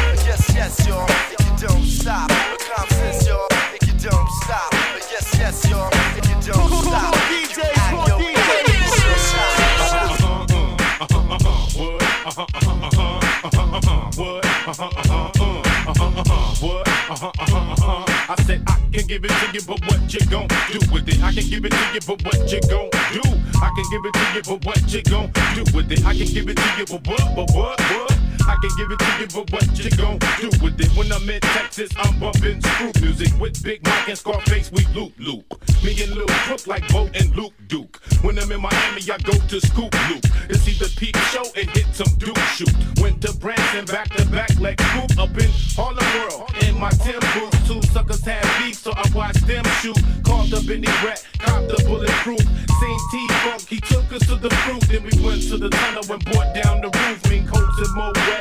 Yes, 0.56 0.78
yes, 0.78 0.88
y'all. 0.88 1.06
If 1.06 1.60
you 1.60 1.68
don't 1.68 1.84
stop. 2.00 2.30
Uh, 2.30 2.56
confidence, 2.74 3.28
y'all. 3.28 3.46
If 3.74 3.86
you 3.86 3.92
don't 4.08 4.28
stop. 4.42 4.72
Uh, 4.72 4.98
yes, 5.10 5.36
yes, 5.38 5.70
y'all. 5.70 5.90
If 5.92 6.28
you 6.28 6.52
don't 6.52 6.70
stop. 6.82 7.14
You 7.30 7.62
act. 7.74 7.96
I 18.28 18.34
said 18.42 18.62
I 18.66 18.80
can 18.92 19.06
give 19.06 19.24
it 19.24 19.28
to 19.28 19.52
you, 19.52 19.60
but 19.66 19.80
what 19.86 20.12
you 20.12 20.20
gon' 20.26 20.48
do 20.72 20.78
with 20.90 21.08
it? 21.08 21.22
I 21.22 21.32
can 21.32 21.48
give 21.48 21.64
it 21.66 21.70
to 21.70 21.92
you, 21.92 22.00
but 22.06 22.24
what 22.24 22.50
you 22.50 22.60
gon' 22.62 22.90
do? 23.12 23.22
I 23.60 23.70
can 23.76 23.84
give 23.90 24.04
it 24.04 24.14
to 24.14 24.24
you, 24.34 24.42
but 24.42 24.64
what 24.64 24.92
you 24.92 25.02
gon' 25.02 25.30
do 25.54 25.64
with 25.76 25.92
it? 25.92 26.04
I 26.04 26.14
can 26.14 26.26
give 26.26 26.48
it 26.48 26.56
to 26.56 26.68
you, 26.78 26.86
but 26.86 27.06
what, 27.06 27.36
but 27.36 27.54
what, 27.54 27.80
what? 27.80 28.25
I 28.48 28.56
can 28.60 28.70
give 28.76 28.90
it 28.90 28.98
to 28.98 29.12
you, 29.20 29.26
but 29.34 29.52
what 29.52 29.66
you 29.78 29.90
gon' 29.96 30.18
do 30.40 30.48
with 30.62 30.80
it? 30.80 30.88
When 30.96 31.10
I'm 31.12 31.28
in 31.28 31.40
Texas, 31.40 31.90
I'm 31.96 32.18
bumping 32.20 32.60
screw 32.62 32.92
music 33.02 33.32
with 33.40 33.62
Big 33.62 33.84
Mike 33.84 34.08
and 34.08 34.18
Scarface. 34.18 34.70
We 34.70 34.86
loop 34.94 35.12
loop. 35.18 35.44
Me 35.82 36.00
and 36.02 36.14
Lil 36.14 36.26
Crook 36.26 36.66
like 36.66 36.86
Bo 36.88 37.08
and 37.14 37.34
Luke 37.36 37.54
Duke. 37.68 38.00
When 38.22 38.38
I'm 38.38 38.50
in 38.50 38.60
Miami, 38.60 39.02
I 39.10 39.18
go 39.18 39.32
to 39.32 39.60
Scoop 39.60 39.94
Loop 40.08 40.22
to 40.48 40.58
see 40.58 40.72
the 40.78 40.92
peep 40.96 41.16
show 41.34 41.44
and 41.56 41.68
hit 41.70 41.86
some 41.92 42.12
Duke 42.18 42.38
shoot. 42.54 42.72
Went 43.00 43.22
to 43.22 43.32
Branson 43.36 43.84
back 43.86 44.08
to 44.16 44.24
back 44.26 44.50
like 44.58 44.80
Scoop 44.80 45.18
up 45.18 45.36
in 45.38 45.50
Harlem 45.76 46.06
World. 46.18 46.50
In 46.62 46.78
my 46.78 46.90
Tim 46.90 47.20
boots, 47.34 47.58
two 47.66 47.82
suckers 47.92 48.24
had 48.24 48.42
beef, 48.58 48.76
so 48.76 48.92
I 48.96 49.04
watched 49.14 49.46
them 49.46 49.64
shoot. 49.82 49.98
Called 50.24 50.54
up 50.54 50.68
in 50.70 50.80
the 50.82 50.92
rat, 51.04 51.24
copped 51.38 51.68
the 51.68 51.82
bulletproof. 51.84 52.40
Seen 52.40 52.98
T 53.10 53.28
Funk, 53.42 53.62
he 53.68 53.80
took 53.80 54.10
us 54.12 54.26
to 54.26 54.36
the 54.36 54.50
fruit. 54.50 54.82
Then 54.88 55.02
we 55.02 55.12
went 55.24 55.42
to 55.50 55.56
the 55.58 55.68
tunnel 55.68 56.12
and 56.12 56.24
brought 56.24 56.54
down 56.54 56.80
the 56.80 56.90
roof. 56.90 57.30
Mean 57.30 57.46
coats 57.46 57.78
and 57.78 57.94
more. 57.94 58.35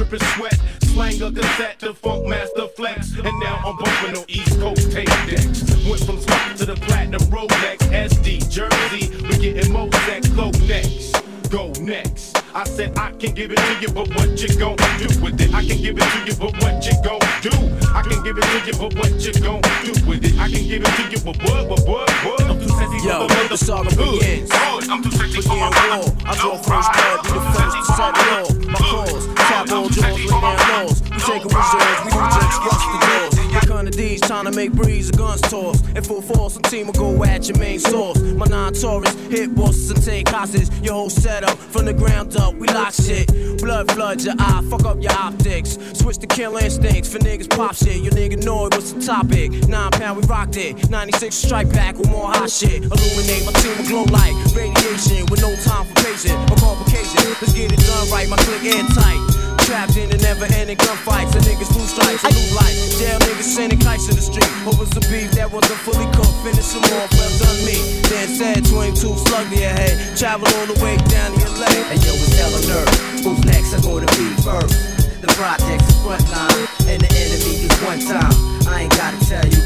Dripping 0.00 0.26
sweat, 0.28 0.58
slang 0.84 1.20
a 1.20 1.30
cassette 1.30 1.78
to 1.80 1.92
Funk 1.92 2.26
Master 2.26 2.68
Flex. 2.68 3.18
And 3.18 3.38
now 3.38 3.60
I'm 3.66 3.76
bumping 3.76 4.16
on 4.16 4.24
East 4.28 4.58
Coast 4.58 4.90
tape 4.90 5.08
decks. 5.26 5.60
Went 5.86 6.02
from 6.04 6.18
Smoke 6.18 6.56
to 6.56 6.64
the 6.64 6.76
Platinum 6.86 7.20
Rolex, 7.24 7.76
SD, 7.92 8.50
Jersey. 8.50 9.14
We 9.28 9.52
getting 9.52 9.70
more 9.70 9.92
sex, 10.06 10.26
go 10.28 10.50
next. 10.66 11.19
Go 11.50 11.72
next. 11.80 12.40
I 12.54 12.62
said 12.62 12.96
I 12.96 13.10
can 13.10 13.34
give 13.34 13.50
it 13.50 13.58
to 13.58 13.80
you, 13.80 13.88
but 13.88 14.06
what 14.14 14.40
you 14.40 14.56
gon' 14.56 14.76
do 15.02 15.10
with 15.20 15.40
it? 15.40 15.52
I 15.52 15.66
can 15.66 15.82
give 15.82 15.98
it 15.98 16.06
to 16.06 16.18
you, 16.24 16.34
but 16.38 16.54
what 16.62 16.78
you 16.86 16.94
gon' 17.02 17.18
do? 17.42 17.50
I 17.90 18.02
can 18.06 18.22
give 18.22 18.38
it 18.38 18.46
to 18.46 18.58
you, 18.66 18.72
but 18.78 18.94
what 18.94 19.10
you 19.18 19.32
gon' 19.42 19.60
do 19.82 19.90
with 20.06 20.24
it? 20.24 20.38
I 20.38 20.46
can 20.46 20.62
give 20.62 20.82
it 20.86 20.94
to 20.94 21.02
you, 21.10 21.18
but 21.26 21.36
what, 21.42 21.68
what, 21.68 21.88
what, 21.88 22.10
what? 22.22 22.42
I'm 22.46 22.60
too 22.60 22.68
sexy 22.68 23.02
Yo, 23.02 23.26
for 23.26 23.48
the 23.48 23.56
saga 23.58 23.90
begins. 23.90 24.50
I'm 24.54 25.02
too 25.02 25.10
sexy 25.10 25.42
for 25.42 25.56
my 25.58 25.70
war. 25.90 26.06
I 26.24 26.36
draw 26.38 26.54
first 26.54 26.92
blood, 26.94 27.22
be 27.24 27.30
the 27.34 27.40
first 27.50 27.76
to 27.76 27.84
set 27.98 28.14
it 28.14 28.30
all. 28.30 28.54
My 28.70 28.78
cause, 28.78 29.26
tap 29.34 29.70
all 29.72 29.88
jaws, 29.88 30.06
lay 30.06 30.26
down 30.30 30.54
laws. 30.70 31.02
We 31.02 31.18
take 31.18 31.42
them 31.42 31.50
reserves, 31.50 32.00
we 32.06 32.10
do 32.14 32.20
just 32.30 32.62
rush 32.62 32.86
the 32.94 32.98
doors. 33.10 33.39
Kind 33.70 33.86
of 33.86 33.94
D's 33.94 34.20
trying 34.22 34.46
to 34.46 34.50
make 34.50 34.72
breeze, 34.72 35.12
the 35.12 35.16
guns 35.16 35.40
toss. 35.42 35.80
In 35.90 36.02
full 36.02 36.20
force, 36.20 36.54
some 36.54 36.62
team 36.64 36.86
will 36.86 36.92
go 36.92 37.22
at 37.22 37.48
your 37.48 37.56
main 37.56 37.78
source. 37.78 38.20
My 38.20 38.46
non 38.46 38.72
Taurus 38.72 39.14
hit 39.30 39.54
bosses 39.54 39.92
and 39.92 40.02
take 40.02 40.28
hostages. 40.28 40.68
Your 40.80 40.94
whole 40.94 41.08
setup 41.08 41.56
from 41.56 41.84
the 41.84 41.94
ground 41.94 42.36
up, 42.36 42.54
we 42.54 42.66
lock 42.66 42.92
shit. 42.92 43.28
Blood 43.62 43.88
floods 43.92 44.24
your 44.24 44.34
eye, 44.40 44.66
fuck 44.68 44.84
up 44.84 45.00
your 45.00 45.12
optics. 45.12 45.78
Switch 45.92 46.18
to 46.18 46.26
kill 46.26 46.56
instincts 46.56 47.12
for 47.12 47.20
niggas 47.20 47.48
pop 47.48 47.76
shit. 47.76 48.02
Your 48.02 48.12
nigga 48.12 48.44
know 48.44 48.66
it 48.66 48.74
was 48.74 48.92
the 48.92 49.00
topic. 49.00 49.52
Nine 49.68 49.92
pound, 49.92 50.20
we 50.20 50.26
rocked 50.26 50.56
it. 50.56 50.90
96 50.90 51.32
strike 51.32 51.70
back 51.70 51.96
with 51.96 52.10
more 52.10 52.26
hot 52.26 52.50
shit. 52.50 52.82
Illuminate 52.82 53.46
my 53.46 53.52
team 53.62 53.78
will 53.78 53.86
glow 53.86 54.04
like 54.10 54.34
radiation 54.52 55.26
with 55.30 55.40
no 55.40 55.54
time 55.62 55.86
for 55.86 55.94
patient 56.02 56.34
or 56.50 56.56
complication. 56.56 57.22
Let's 57.40 57.52
get 57.54 57.70
it 57.70 57.78
done 57.78 58.10
right, 58.10 58.28
my 58.28 58.36
click 58.36 58.64
airtight. 58.74 59.49
Trapped 59.70 59.94
in 59.94 60.10
the 60.10 60.18
never 60.26 60.50
ending 60.58 60.74
gunfights. 60.82 61.30
And 61.38 61.46
niggas 61.46 61.70
lose 61.78 61.94
strikes 61.94 62.26
and 62.26 62.34
lose 62.34 62.50
life. 62.58 62.74
Jail 62.98 63.22
niggas 63.22 63.54
sending 63.54 63.78
kites 63.78 64.10
to 64.10 64.18
the 64.18 64.20
street. 64.20 64.50
Hope 64.66 64.82
it's 64.82 64.90
the 64.90 65.04
beef 65.06 65.30
that 65.38 65.46
wasn't 65.46 65.78
fully 65.86 66.10
cooked. 66.10 66.34
Finish 66.42 66.74
them 66.74 66.82
off, 66.98 67.06
well 67.14 67.30
done 67.38 67.54
me. 67.62 67.78
Then 68.10 68.26
said 68.34 68.66
22 68.66 68.98
slug 68.98 69.46
to 69.46 69.54
your 69.54 69.70
head. 69.70 69.94
Travel 70.18 70.50
all 70.58 70.66
the 70.66 70.74
way 70.82 70.98
down 71.06 71.30
to 71.30 71.38
your 71.38 71.54
leg. 71.54 71.78
Hey 71.86 72.02
yo, 72.02 72.18
it's 72.18 72.34
Eleanor. 72.34 72.82
Who's 73.22 73.38
next? 73.46 73.70
I'm 73.70 73.86
gonna 73.86 74.10
be 74.18 74.26
first. 74.42 74.74
The 75.22 75.30
project's 75.38 75.86
the 75.86 75.94
front 76.02 76.26
line, 76.34 76.66
and 76.90 76.98
the 77.06 77.10
enemy 77.14 77.70
is 77.70 77.74
one 77.86 78.02
time. 78.02 78.34
I 78.66 78.90
ain't 78.90 78.94
gotta 78.98 79.22
tell 79.22 79.46
you. 79.46 79.62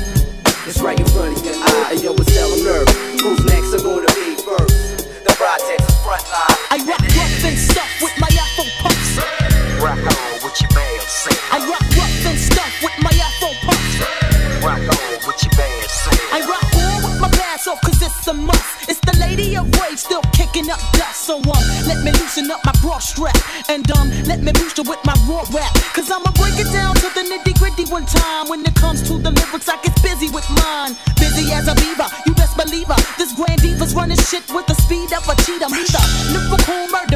It's 0.69 0.85
right 0.85 1.01
in 1.01 1.09
front 1.17 1.33
of 1.33 1.41
your 1.41 1.57
eye. 1.57 1.97
Hey 1.97 2.05
yo, 2.05 2.13
it's 2.13 2.37
Eleanor. 2.37 2.85
Who's 3.25 3.41
next? 3.49 3.73
I'm 3.73 3.81
gonna 3.81 4.13
be 4.13 4.37
first. 4.37 5.01
The 5.25 5.33
project's 5.33 5.89
the 5.89 5.97
front 6.05 6.29
line. 6.29 6.61
I 6.69 6.77
rock 6.85 7.01
rough 7.01 7.49
and 7.49 7.57
stuff 7.57 7.89
with 8.05 8.13
my 8.21 8.29
Afro 8.29 8.69
puffs. 8.85 8.94
Rock 9.85 10.01
on 10.01 10.33
with 10.41 10.57
your 10.63 10.71
band, 10.73 11.03
sing. 11.13 11.37
I 11.53 11.61
rock 11.69 11.85
rough 11.93 12.25
and 12.25 12.41
stuff 12.41 12.73
with 12.81 12.97
my 13.05 13.13
Afro 13.21 13.53
puffs. 13.69 14.65
Rock 14.65 14.81
on 14.81 15.13
with 15.29 15.45
your 15.45 15.53
band, 15.61 15.91
sing. 15.93 16.17
I 16.33 16.41
rock 16.41 16.73
on 16.73 17.05
with 17.05 17.21
my 17.21 17.29
pants 17.29 17.69
off 17.69 17.83
cause 17.83 18.01
it's 18.01 18.27
a 18.27 18.33
must. 18.33 18.89
It's 18.89 19.01
the 19.05 19.13
lady 19.21 19.59
of 19.59 19.69
rage 19.85 19.99
still 20.01 20.23
kicking 20.33 20.71
up 20.71 20.81
dust. 20.97 21.29
So 21.29 21.37
um, 21.37 21.65
let 21.85 22.01
me 22.01 22.13
loosen 22.17 22.51
up 22.51 22.65
my 22.65 22.73
bra 22.81 22.97
strap. 22.97 23.37
And 23.69 23.85
um, 23.93 24.09
let 24.25 24.41
me 24.41 24.53
boost 24.53 24.79
her 24.79 24.89
with 24.89 25.05
my 25.05 25.13
raw 25.29 25.45
rap. 25.53 25.69
Cause 25.93 26.11
I'ma 26.11 26.33
break 26.33 26.57
it 26.57 26.73
down 26.73 26.97
to 27.05 27.09
the 27.13 27.21
nitty 27.21 27.53
gritty 27.61 27.85
one 27.93 28.07
time. 28.07 28.49
When 28.49 28.65
it 28.65 28.75
comes 28.77 29.05
to 29.13 29.21
the 29.21 29.37
lyrics, 29.37 29.69
I 29.69 29.77
get 29.85 30.01
busy 30.01 30.33
with 30.33 30.49
mine. 30.65 30.97
Busy 31.21 31.53
as 31.53 31.69
a 31.69 31.77
beaver, 31.77 32.09
you 32.25 32.33
best 32.33 32.57
believe 32.57 32.89
her. 32.89 32.97
This 33.21 33.37
grand 33.37 33.61
diva's 33.61 33.93
running 33.93 34.17
shit 34.17 34.49
with 34.49 34.65
the 34.65 34.81
speed 34.81 35.13
of 35.13 35.29
a 35.29 35.37
cheetah. 35.45 35.69
Me 35.69 35.85
the 35.85 36.01
lyrical 36.33 36.89
murderer. 36.89 37.14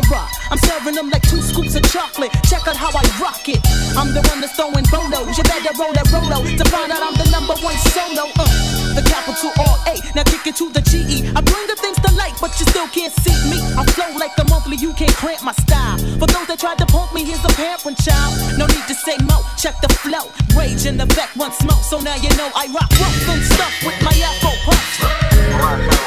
I'm 0.50 0.58
serving 0.58 0.94
them 0.94 1.11
like 1.11 1.22
two 1.28 1.42
scoops 1.42 1.74
of 1.76 1.84
chocolate. 1.92 2.32
Check 2.48 2.66
out 2.68 2.76
how 2.76 2.88
I 2.94 3.04
rock 3.20 3.48
it. 3.48 3.61
I'm 3.96 4.14
the 4.14 4.24
one 4.32 4.40
that's 4.40 4.56
throwing 4.56 4.84
bolos. 4.88 5.37
You 5.37 5.44
better 5.44 5.72
roll 5.76 5.92
that 5.92 6.08
rolo 6.08 6.40
to 6.44 6.64
find 6.72 6.90
out 6.92 7.02
I'm 7.04 7.16
the 7.20 7.28
number 7.30 7.54
one 7.61 7.76
solo. 7.92 8.32
Uh, 8.38 8.48
the 8.96 9.04
capital 9.04 9.52
R 9.61 9.76
A. 9.92 9.94
Now 10.16 10.24
kick 10.24 10.46
it 10.48 10.56
to 10.56 10.72
the 10.72 10.80
G 10.80 11.04
E. 11.04 11.16
I 11.37 11.40
bring 11.44 11.66
the 11.68 11.76
things 11.76 12.00
to 12.00 12.11
light, 12.16 12.34
but 12.40 12.56
you 12.58 12.64
still 12.66 12.88
can't 12.88 13.12
see 13.20 13.37
me. 13.52 13.61
I 13.76 13.84
flow 13.92 14.08
like 14.16 14.34
the 14.37 14.44
monthly, 14.48 14.76
you 14.76 14.92
can't 14.94 15.14
cramp 15.14 15.44
my 15.44 15.52
style. 15.52 15.98
For 16.16 16.26
those 16.26 16.48
that 16.48 16.58
tried 16.58 16.78
to 16.78 16.87
punk 16.87 17.12
me, 17.12 17.24
here's 17.24 17.44
a 17.44 17.52
parent 17.52 17.98
child. 18.00 18.32
No 18.56 18.64
need 18.66 18.87
to 18.88 18.94
say 18.94 19.20
mo, 19.28 19.44
check 19.61 19.76
the 19.84 19.92
flow. 20.00 20.32
Rage 20.56 20.87
in 20.87 20.96
the 20.96 21.06
back, 21.12 21.37
one 21.37 21.52
smoke, 21.52 21.84
so 21.84 22.00
now 22.00 22.16
you 22.16 22.30
know 22.40 22.50
I 22.56 22.66
rock 22.72 22.90
rough 22.96 23.28
and 23.28 23.42
stuff 23.44 23.74
with 23.84 24.00
my 24.00 24.16
Afro 24.16 24.52
puffs. 24.64 25.97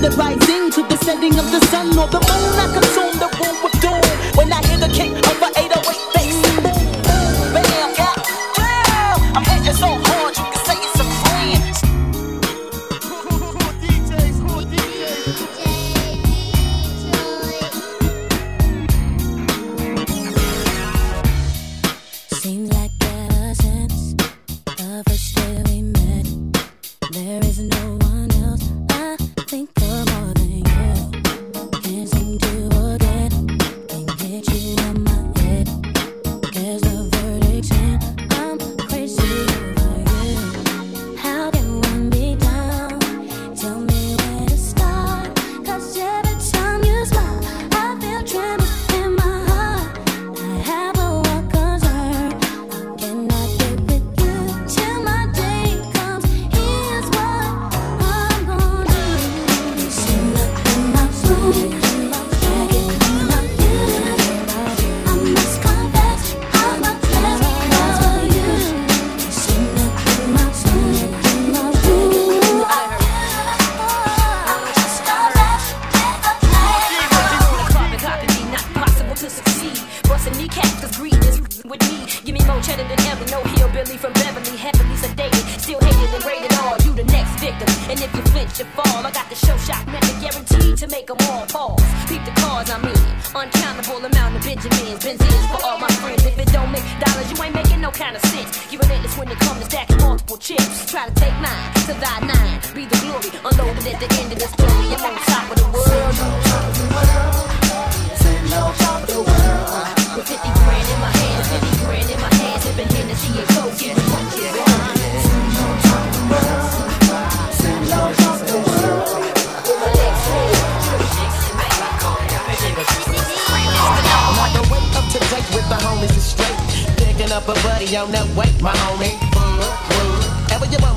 The 0.00 0.10
rising 0.16 0.70
to 0.70 0.82
the 0.88 0.96
setting 1.04 1.38
of 1.38 1.50
the 1.50 1.60
sun 1.66 1.88
or 1.98 2.08
the 2.08 2.20
moon. 2.20 2.49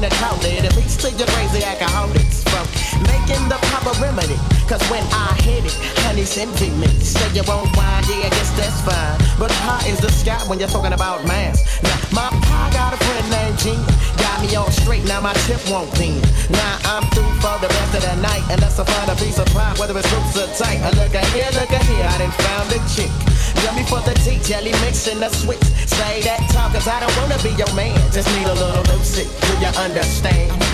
Ever 0.03 0.15
you 0.15 0.21
wanna 0.21 0.35
call 0.35 0.45
it, 0.45 0.65
a 0.65 0.81
piece 0.81 0.97
to 0.97 1.11
your 1.11 1.27
crazy 1.27 1.63
alcoholics 1.63 2.43
from 2.43 2.67
making 3.03 3.47
the 3.47 3.55
proper 3.71 3.97
remedy. 4.01 4.52
Cause 4.67 4.81
when 4.87 5.03
I 5.11 5.35
hit 5.43 5.65
it, 5.65 5.75
honey's 6.07 6.31
me. 6.39 6.87
Say 7.03 7.27
you 7.35 7.43
won't 7.43 7.67
mind, 7.75 8.07
yeah, 8.07 8.25
I 8.25 8.29
guess 8.31 8.51
that's 8.55 8.79
fine. 8.87 9.19
But 9.37 9.51
high 9.51 9.83
is 9.91 9.99
the 9.99 10.11
sky 10.11 10.39
when 10.47 10.57
you're 10.57 10.71
talking 10.71 10.93
about 10.93 11.25
mass. 11.27 11.59
Now, 11.83 11.99
my 12.15 12.29
pa 12.47 12.71
got 12.71 12.95
a 12.95 12.97
friend 12.97 13.27
named 13.27 13.59
Gene. 13.59 13.83
Got 14.17 14.39
me 14.39 14.55
all 14.55 14.71
straight, 14.71 15.03
now 15.03 15.19
my 15.19 15.33
tip 15.45 15.59
won't 15.67 15.91
bend. 15.99 16.23
Now 16.49 16.79
I'm 16.95 17.03
through 17.11 17.27
for 17.43 17.59
the 17.59 17.67
rest 17.67 17.91
of 17.99 18.03
the 18.07 18.15
night. 18.23 18.43
Unless 18.49 18.79
I 18.79 18.85
find 18.87 19.11
a 19.11 19.15
piece 19.19 19.37
of 19.37 19.47
pie, 19.51 19.75
whether 19.75 19.97
it's 19.99 20.07
loose 20.15 20.39
or 20.39 20.47
tight. 20.55 20.79
I 20.79 20.95
look 20.95 21.13
at 21.13 21.27
here, 21.35 21.51
look 21.59 21.71
at 21.71 21.83
here, 21.83 22.07
I 22.07 22.17
done 22.23 22.31
found 22.31 22.71
a 22.71 22.79
chick. 22.87 23.11
Yummy 23.67 23.83
for 23.83 23.99
the 24.07 24.15
tea, 24.23 24.39
jelly 24.47 24.71
mix 24.79 25.03
mixing 25.05 25.19
the 25.19 25.29
switch. 25.29 25.67
Say 25.91 26.23
that 26.23 26.39
talk, 26.55 26.71
cause 26.71 26.87
I 26.87 27.03
don't 27.03 27.15
wanna 27.19 27.37
be 27.43 27.51
your 27.59 27.71
man. 27.75 27.99
Just 28.15 28.31
need 28.31 28.47
a 28.47 28.55
little 28.55 28.83
lucid, 28.95 29.27
do 29.27 29.51
you 29.59 29.71
understand? 29.75 30.72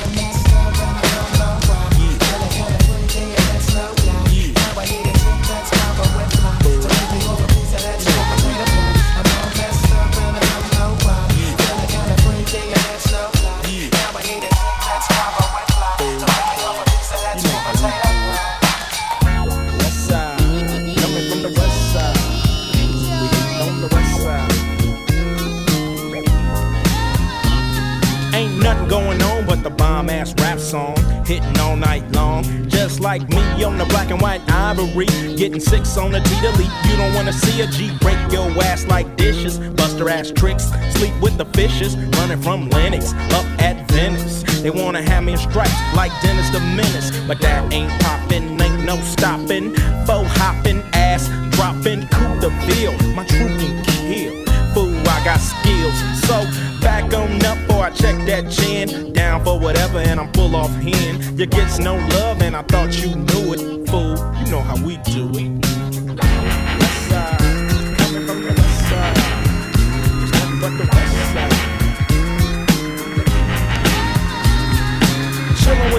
Like 33.10 33.28
me 33.30 33.63
on 33.63 33.76
the 33.80 33.86
black 33.86 34.12
and 34.12 34.22
white 34.22 34.41
ivory. 34.52 35.08
Getting 35.36 35.60
six 35.60 35.98
on 35.98 36.12
the 36.12 36.19
T 36.19 36.30
to 36.41 36.52
leap. 36.60 36.69
You 36.88 36.95
don't 36.95 37.12
wanna 37.15 37.34
see 37.34 37.60
a 37.62 37.65
G 37.65 37.89
break 38.02 38.19
your 38.32 38.48
ass 38.63 38.86
like 38.86 39.08
dishes. 39.17 39.58
Buster 39.58 40.08
ass 40.10 40.30
tricks. 40.30 40.65
Sleep 40.93 41.15
with 41.19 41.36
the 41.36 41.45
fishes. 41.58 41.98
Running 42.17 42.39
from 42.39 42.69
Lennox 42.69 43.13
up 43.38 43.48
at 43.67 43.89
Venice. 43.91 44.43
They 44.62 44.69
wanna 44.69 45.02
have 45.02 45.24
me 45.24 45.32
in 45.32 45.39
stripes 45.39 45.74
like 45.95 46.12
Dennis 46.22 46.52
the 46.52 46.60
Menace. 46.60 47.10
But 47.28 47.41
that 47.41 47.74
ain't 47.74 47.91
poppin', 48.04 48.62
ain't 48.62 48.86
no 48.86 48.98
stopping. 48.98 49.74
Faux 50.06 50.30
hopping, 50.38 50.84
ass 50.93 51.30
dropping. 51.56 52.08
Coup 52.13 52.36
de 52.43 52.50
ville. 52.67 52.95
My 53.15 53.26
troop 53.26 53.54
can 53.62 53.74
kill. 53.86 54.34
Fool, 54.76 54.93
I 55.15 55.17
got 55.26 55.39
skills. 55.39 55.98
So 56.28 56.36
back 56.80 57.12
on 57.15 57.43
up 57.43 57.68
I 57.89 57.91
check 57.91 58.23
that 58.28 58.52
chin. 58.52 59.13
Down 59.13 59.43
for 59.43 59.60
whatever 59.60 59.97
and 59.97 60.19
I'm 60.19 60.32
full 60.34 60.56
off 60.56 60.69
hand. 60.69 61.39
You 61.39 61.47
gets 61.47 61.80
no 61.80 61.95
love 61.95 62.39
and 62.43 62.56
I 62.56 62.62
thought 62.62 62.95
you 63.04 63.15
knew 63.15 63.54
it. 63.54 63.89
Fool, 63.89 64.15
you 64.38 64.52
know 64.52 64.62
how 64.62 64.75
we 64.86 64.97
do 64.97 65.32
it. 65.34 65.59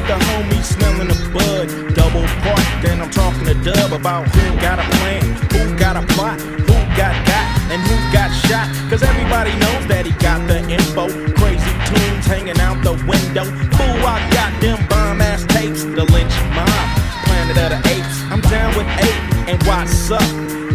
With 0.00 0.08
the 0.08 0.18
homies, 0.32 0.64
smelling 0.64 1.08
the 1.08 1.18
bud. 1.32 1.68
Double 1.94 2.24
park, 2.42 2.64
then 2.82 3.00
I'm 3.00 3.10
talking 3.10 3.44
to 3.44 3.54
Dub 3.54 3.92
about 3.92 4.28
who 4.28 4.56
got 4.60 4.78
a 4.78 4.86
plan, 4.98 5.22
who 5.52 5.76
got 5.76 5.96
a 5.96 6.04
plot, 6.14 6.40
who 6.40 6.76
got 6.96 7.14
got, 7.26 7.46
and 7.70 7.80
who 7.82 7.96
got 8.12 8.30
shot. 8.48 8.68
Cause 8.88 9.02
everybody 9.02 9.52
knows 9.60 9.86
that 9.88 10.06
he 10.06 10.12
got 10.18 10.46
the 10.48 10.60
info. 10.68 11.08
Crazy 11.36 11.74
tunes 11.88 12.26
hanging 12.26 12.58
out 12.60 12.82
the 12.82 12.94
window. 13.04 13.44
Fool, 13.76 14.00
I 14.06 14.18
got 14.32 14.50
them 14.60 14.78
bomb 14.88 15.20
ass 15.20 15.44
tapes. 15.46 15.84
The 15.84 16.04
lynch 16.12 16.34
mob, 16.56 16.86
planet 17.26 17.58
of 17.58 17.70
the 17.76 17.80
apes. 17.92 18.16
I'm 18.32 18.40
down 18.48 18.74
with 18.76 18.88
eight, 19.04 19.20
and 19.50 19.58
what's 19.64 20.10
up? 20.10 20.24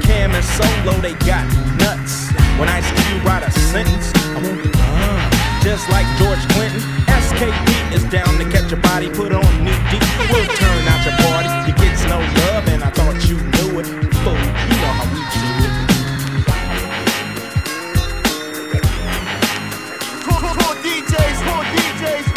Cam 0.03 0.31
and 0.31 0.45
Solo, 0.45 0.93
they 1.01 1.13
got 1.25 1.45
nuts. 1.81 2.29
When 2.59 2.69
Ice 2.69 2.88
Cube 3.01 3.25
write 3.25 3.43
a 3.43 3.51
sentence, 3.51 4.13
I 4.35 4.39
want 4.43 4.61
the 4.63 4.69
bomb. 4.69 5.21
Just 5.63 5.89
like 5.89 6.05
George 6.21 6.39
Clinton, 6.53 6.83
SKP 7.36 7.91
is 7.93 8.04
down 8.06 8.38
to 8.39 8.45
catch 8.50 8.71
a 8.71 8.78
body, 8.78 9.10
put 9.10 9.34
on 9.34 9.43
new 9.62 9.76
deep. 9.91 10.02
We'll 10.32 10.48
turn 10.56 10.88
out 10.88 11.04
your 11.04 11.17
party. 11.19 11.50
You 11.67 11.76
get 11.76 12.00
no 12.08 12.15
love, 12.15 12.65
and 12.69 12.82
I 12.82 12.89
thought 12.91 13.28
you 13.28 13.36
knew 13.36 13.80
it. 13.80 13.88
Fool, 14.24 14.39
you 14.39 14.78
know 14.80 14.93
how 14.95 15.04
we 15.12 15.19
do 15.36 15.43
it. 15.67 15.76
Cool, 20.24 20.39
cool, 20.39 20.56
cool 20.56 20.76
DJs, 20.80 21.38
cool 21.43 21.63
DJs. 21.76 22.28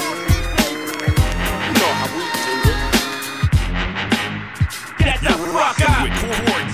You 1.62 1.74
know 1.78 1.92
how 1.94 2.10
we 2.18 2.22
do 2.42 2.54
it. 2.66 2.78
Get 4.98 5.18
the 5.22 5.30
fuck 5.54 5.78
up. 5.86 6.10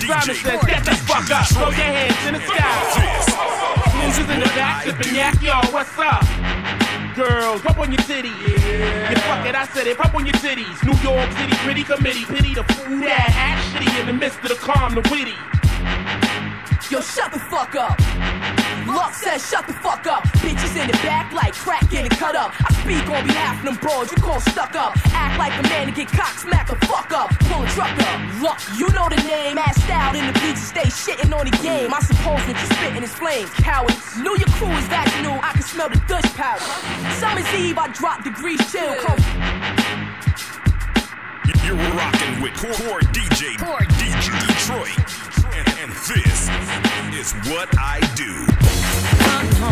Simon 0.01 0.35
says, 0.35 0.61
get 0.65 0.81
the 0.83 0.95
fuck 1.05 1.29
up. 1.29 1.45
Throw 1.45 1.69
your 1.69 1.93
hands 1.93 2.25
in 2.25 2.33
the 2.33 2.39
sky. 2.41 2.73
Ninjas 4.01 4.29
in 4.33 4.39
the 4.39 4.49
back, 4.57 4.83
sipping 4.83 5.13
yak, 5.13 5.39
yo, 5.43 5.61
what's 5.71 5.99
up? 5.99 6.44
Girls, 7.15 7.61
pop 7.61 7.77
on 7.79 7.93
your 7.93 8.01
titties. 8.01 8.35
Yeah, 8.45 9.13
fuck 9.21 9.47
it, 9.47 9.55
I 9.55 9.65
said 9.67 9.87
it, 9.87 9.97
pop 9.97 10.13
on 10.13 10.25
your 10.25 10.35
titties. 10.35 10.83
New 10.83 10.97
York 10.99 11.31
City, 11.31 11.55
pretty 11.63 11.83
committee, 11.83 12.25
pity 12.25 12.53
the 12.53 12.63
fool 12.63 12.99
that 12.99 13.31
act 13.33 13.63
shitty 13.71 14.01
in 14.01 14.07
the 14.07 14.13
midst 14.13 14.39
of 14.39 14.49
the 14.49 14.55
calm, 14.55 14.95
the 14.95 15.01
witty. 15.09 15.31
Yo, 16.91 16.99
shut 16.99 17.31
the 17.31 17.39
fuck 17.39 17.73
up. 17.75 17.97
Luck 18.95 19.13
says 19.13 19.43
shut 19.43 19.67
the 19.67 19.73
fuck 19.73 20.07
up. 20.07 20.23
Bitches 20.39 20.79
in 20.79 20.87
the 20.87 20.97
back 21.03 21.33
like 21.33 21.53
crack 21.53 21.83
getting 21.89 22.09
cut 22.09 22.33
up. 22.33 22.55
I 22.63 22.71
speak 22.79 23.03
on 23.11 23.27
behalf 23.27 23.59
of 23.59 23.65
them 23.65 23.75
broads 23.83 24.09
you 24.09 24.17
call 24.23 24.39
stuck 24.39 24.73
up. 24.75 24.95
Act 25.11 25.37
like 25.37 25.51
a 25.59 25.63
man 25.67 25.87
to 25.87 25.91
get 25.91 26.07
cock 26.07 26.39
smack 26.39 26.69
the 26.69 26.77
fuck 26.87 27.11
up. 27.11 27.29
Pull 27.51 27.63
a 27.63 27.67
truck 27.75 27.91
up. 27.91 28.19
Luck, 28.41 28.59
you 28.79 28.87
know 28.95 29.09
the 29.11 29.19
name. 29.27 29.57
Assed 29.57 29.89
out 29.91 30.15
in 30.15 30.25
the 30.25 30.31
bleachers, 30.39 30.63
stay 30.63 30.87
shitting 30.87 31.35
on 31.35 31.43
the 31.43 31.57
game. 31.59 31.93
I 31.93 31.99
suppose 31.99 32.39
that 32.47 32.55
you 32.55 32.67
spitting 32.71 33.03
his 33.03 33.13
flames. 33.13 33.51
Cowards, 33.59 33.99
knew 34.15 34.31
your 34.39 34.47
crew 34.55 34.71
is 34.71 34.87
vaginal. 34.87 35.43
I 35.43 35.51
can 35.51 35.63
smell 35.63 35.89
the 35.89 35.99
Dutch 36.07 36.31
powder. 36.39 36.63
Summer's 37.19 37.51
Eve, 37.51 37.77
I 37.77 37.91
drop 37.91 38.23
degrees 38.23 38.63
chill. 38.71 38.95
Come 39.03 39.19
You're 41.67 41.75
rocking 41.99 42.39
with 42.39 42.55
Core 42.55 43.03
DJ, 43.11 43.59
Core 43.59 43.83
DJ 43.99 44.31
Detroit. 44.47 44.95
And, 45.51 45.67
and 45.83 45.91
this 45.91 46.47
is 47.11 47.33
what 47.51 47.67
I 47.77 47.99
do. 48.15 48.54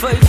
You 0.00 0.27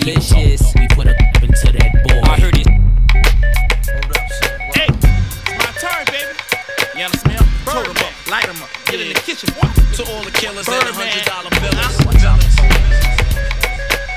that 0.00 0.04
boy? 0.04 0.10
He 0.10 0.14
would 0.16 0.22
talk, 0.22 0.58
talk. 0.58 0.74
We 0.76 0.86
put 0.88 1.06
a 1.06 1.10
up 1.12 1.42
into 1.42 1.72
that 1.72 1.90
boy. 2.04 2.20
I 2.24 2.40
heard 2.40 2.56
it. 2.56 2.66
Hey, 4.76 4.88
my 5.56 5.70
turn, 5.80 6.04
baby. 6.12 6.32
You 6.96 7.04
understand? 7.04 7.44
Burn 7.64 7.86
'em 7.86 7.96
up, 7.96 8.12
light 8.30 8.48
'em 8.48 8.62
up, 8.62 8.68
get 8.86 9.00
in 9.00 9.08
the 9.08 9.20
kitchen, 9.20 9.48
boy. 9.54 9.68
To 9.96 10.02
all 10.12 10.22
the 10.22 10.30
killers 10.30 10.68
and 10.68 10.82
the 10.86 10.92
hundred 10.92 11.24
dollar 11.24 11.50
billers. 11.50 12.04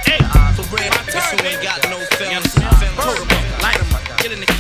Hey, 0.06 0.20
for 0.56 0.64
real, 0.76 0.92
niggas 0.92 1.28
who 1.32 1.38
ain't 1.48 1.62
got 1.64 1.80
no 1.90 2.00
feelings. 2.18 2.54
Burn 2.56 3.18
'em 3.18 3.32
up, 3.32 3.62
light 3.64 3.80
'em 3.80 3.94
up, 3.96 4.04
get 4.20 4.32
in 4.32 4.40
the 4.40 4.46
kitchen, 4.46 4.59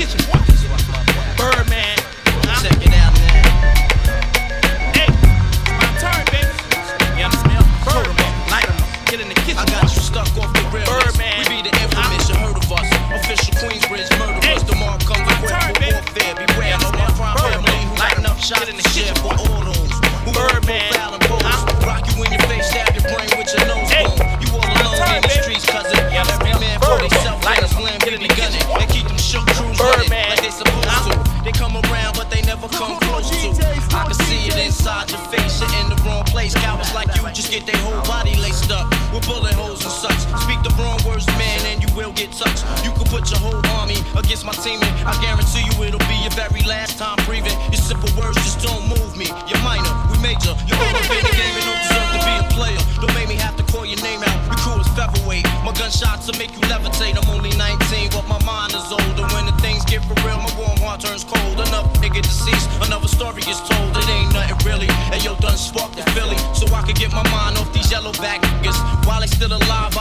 my 44.50 44.64
team, 44.66 44.82
and 44.82 44.94
I 45.06 45.14
guarantee 45.22 45.62
you 45.62 45.76
it'll 45.86 46.02
be 46.10 46.18
your 46.26 46.34
very 46.34 46.66
last 46.66 46.98
time 46.98 47.22
breathing. 47.30 47.54
Your 47.70 47.82
simple 47.86 48.10
words 48.18 48.34
just 48.42 48.58
don't 48.66 48.82
move 48.90 49.14
me. 49.14 49.30
You're 49.46 49.62
minor, 49.62 49.94
we 50.10 50.18
major. 50.26 50.58
You're 50.66 50.82
all 50.82 50.96
up 50.98 51.06
in 51.06 51.22
the 51.22 51.34
game 51.38 51.54
and 51.54 51.66
don't 51.70 51.82
deserve 51.86 52.10
to 52.18 52.22
be 52.26 52.34
a 52.34 52.46
player. 52.58 52.82
Don't 52.98 53.14
make 53.14 53.30
me 53.30 53.38
have 53.38 53.54
to 53.62 53.64
call 53.70 53.86
your 53.86 54.02
name 54.02 54.26
out. 54.26 54.38
Your 54.50 54.58
crew 54.58 54.82
is 54.82 54.90
featherweight. 54.98 55.46
My 55.62 55.70
gunshots 55.78 56.26
will 56.26 56.40
make 56.42 56.50
you 56.58 56.66
levitate. 56.66 57.14
I'm 57.14 57.30
only 57.30 57.54
19, 57.62 58.10
but 58.10 58.26
my 58.26 58.42
mind 58.42 58.74
is 58.74 58.90
older. 58.90 59.26
When 59.38 59.46
the 59.46 59.54
things 59.62 59.86
get 59.86 60.02
for 60.10 60.18
real, 60.26 60.42
my 60.42 60.50
warm 60.58 60.82
heart 60.82 61.06
turns 61.06 61.22
cold. 61.22 61.62
Another 61.62 61.94
nigga 62.02 62.26
deceased, 62.26 62.74
another 62.90 63.08
story 63.08 63.46
is 63.46 63.62
told. 63.70 63.94
It 64.02 64.10
ain't 64.10 64.34
nothing 64.34 64.58
really. 64.66 64.90
And 65.14 65.22
yo, 65.22 65.38
done 65.38 65.62
sparked 65.62 66.02
the 66.02 66.06
Philly, 66.18 66.38
so 66.58 66.66
I 66.74 66.82
can 66.82 66.98
get 66.98 67.14
my 67.14 67.26
mind 67.30 67.62
off 67.62 67.70
these 67.70 67.92
yellow 67.94 68.14
back 68.18 68.42
niggas. 68.42 68.82
While 69.06 69.22
they 69.22 69.30
still 69.30 69.54
alive, 69.54 69.94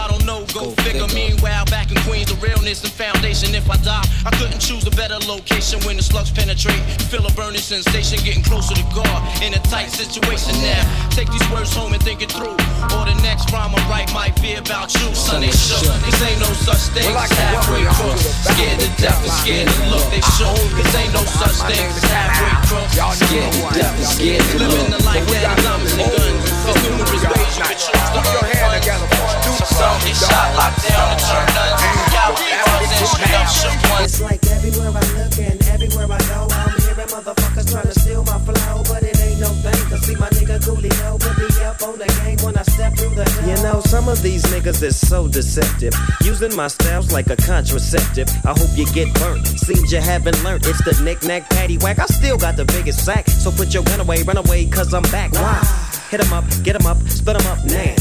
Queens, 2.08 2.32
the 2.32 2.40
realness 2.40 2.80
and 2.80 2.92
foundation. 2.92 3.52
If 3.54 3.68
I 3.68 3.76
die, 3.84 4.00
I 4.24 4.32
couldn't 4.40 4.64
choose 4.64 4.80
a 4.88 4.90
better 4.96 5.20
location 5.28 5.76
when 5.84 6.00
the 6.00 6.02
slugs 6.02 6.32
penetrate. 6.32 6.80
Feel 7.12 7.20
a 7.28 7.32
burning 7.36 7.60
sensation, 7.60 8.16
getting 8.24 8.42
closer 8.42 8.72
to 8.72 8.86
God. 8.96 9.20
In 9.44 9.52
a 9.52 9.60
tight 9.68 9.92
situation 9.92 10.56
now. 10.64 10.80
Take 11.12 11.28
these 11.28 11.44
words 11.52 11.68
home 11.76 11.92
and 11.92 12.02
think 12.02 12.24
it 12.24 12.32
through. 12.32 12.56
Or 12.96 13.04
the 13.04 13.12
next 13.20 13.52
rhyme 13.52 13.76
I 13.76 13.80
write 13.92 14.08
might 14.16 14.32
be 14.40 14.56
about 14.56 14.88
you. 14.96 15.12
Son, 15.12 15.44
they 15.44 15.52
shook. 15.52 15.84
Cause 15.84 16.22
ain't 16.24 16.40
no 16.40 16.48
such 16.56 16.96
thing 16.96 17.12
as 17.12 17.28
halfway 17.28 17.84
crooks. 17.84 18.24
Scared 18.40 18.80
to 18.80 18.88
death 18.96 19.20
and 19.20 19.34
scared 19.44 19.68
to 19.68 19.82
look. 19.92 20.08
They 20.08 20.24
shook. 20.32 20.56
Cause 20.80 20.94
ain't 20.96 21.12
no 21.12 21.22
such 21.28 21.60
thing 21.68 21.84
as 21.92 22.08
halfway 22.08 22.56
crooks. 22.72 22.96
Scared 23.20 23.52
to 23.52 23.62
death 23.76 23.96
and 24.00 24.08
scared 24.08 24.44
to 24.48 24.56
look. 24.64 24.72
Living 24.72 24.92
the 24.96 25.02
life 25.04 25.26
that 25.28 25.44
is 25.44 25.64
diamonds 25.64 25.92
and 25.92 26.08
guns. 26.08 26.57
There's 26.68 26.84
numerous 26.84 27.24
ways 27.24 27.56
you 27.56 27.64
can 27.64 27.76
choose 27.80 28.08
to 28.12 28.20
earn 28.28 28.52
funds. 28.52 29.68
Some 29.72 29.96
get 30.04 30.16
shot, 30.20 30.52
locked 30.52 30.84
down, 30.84 31.08
and 31.08 31.20
turn 31.24 31.48
nuns. 31.56 31.80
Y'all 32.12 32.36
drugs 32.36 32.92
and 32.92 33.08
shoot 33.08 33.32
up 33.32 33.48
shook 33.48 33.90
ones. 33.90 34.04
It's 34.04 34.20
like 34.20 34.44
everywhere 34.52 34.92
I 34.92 35.04
look 35.16 35.38
and 35.40 35.56
everywhere 35.68 36.12
I 36.12 36.20
go, 36.28 36.44
I'm 36.52 36.76
hearing 36.84 37.08
motherfuckers 37.08 37.72
trying 37.72 37.88
to 37.88 37.98
steal 37.98 38.22
my 38.24 38.38
flow, 38.44 38.82
but 38.84 39.02
it 39.02 39.18
ain't 39.18 39.40
no 39.40 39.48
thing. 39.64 39.80
Cause 39.88 40.04
see 40.04 40.16
my 40.16 40.28
nigga 40.28 40.60
Coolio 40.60 41.18
put 41.18 41.38
me 41.40 41.48
up 41.64 41.80
on 41.88 41.96
the 41.96 42.06
game 42.20 42.36
when 42.44 42.58
I 42.58 42.62
step 42.64 42.92
through 42.98 43.14
the 43.16 43.24
door. 43.24 43.48
You 43.48 43.56
know, 43.62 43.80
some 43.80 44.06
of 44.10 44.20
these 44.20 44.42
niggas 44.52 44.82
is 44.82 45.00
so 45.00 45.26
deceptive. 45.26 45.94
Using 46.20 46.54
my 46.54 46.68
styles 46.68 47.10
like 47.10 47.30
a 47.30 47.36
contraceptive. 47.36 48.28
I 48.44 48.52
hope 48.52 48.76
you 48.76 48.84
get 48.92 49.08
burnt. 49.14 49.46
Seems 49.46 49.90
you 49.90 50.02
haven't 50.02 50.44
learned. 50.44 50.66
It's 50.66 50.84
the 50.84 51.02
knick-knack 51.02 51.48
patty 51.48 51.78
whack. 51.78 51.98
I 51.98 52.04
still 52.06 52.36
got 52.36 52.56
the 52.56 52.66
biggest 52.66 53.06
sack. 53.06 53.26
So 53.26 53.50
put 53.50 53.72
your 53.72 53.84
gun 53.84 54.00
away, 54.00 54.22
run 54.24 54.36
away, 54.36 54.66
cause 54.66 54.92
I'm 54.92 55.02
back. 55.04 55.32
Why? 55.32 55.87
Hit 56.10 56.24
'em 56.24 56.32
up, 56.32 56.44
get 56.62 56.74
'em 56.74 56.86
up, 56.86 56.96
split 57.10 57.36
'em 57.38 57.46
up 57.46 57.62
now. 57.66 57.94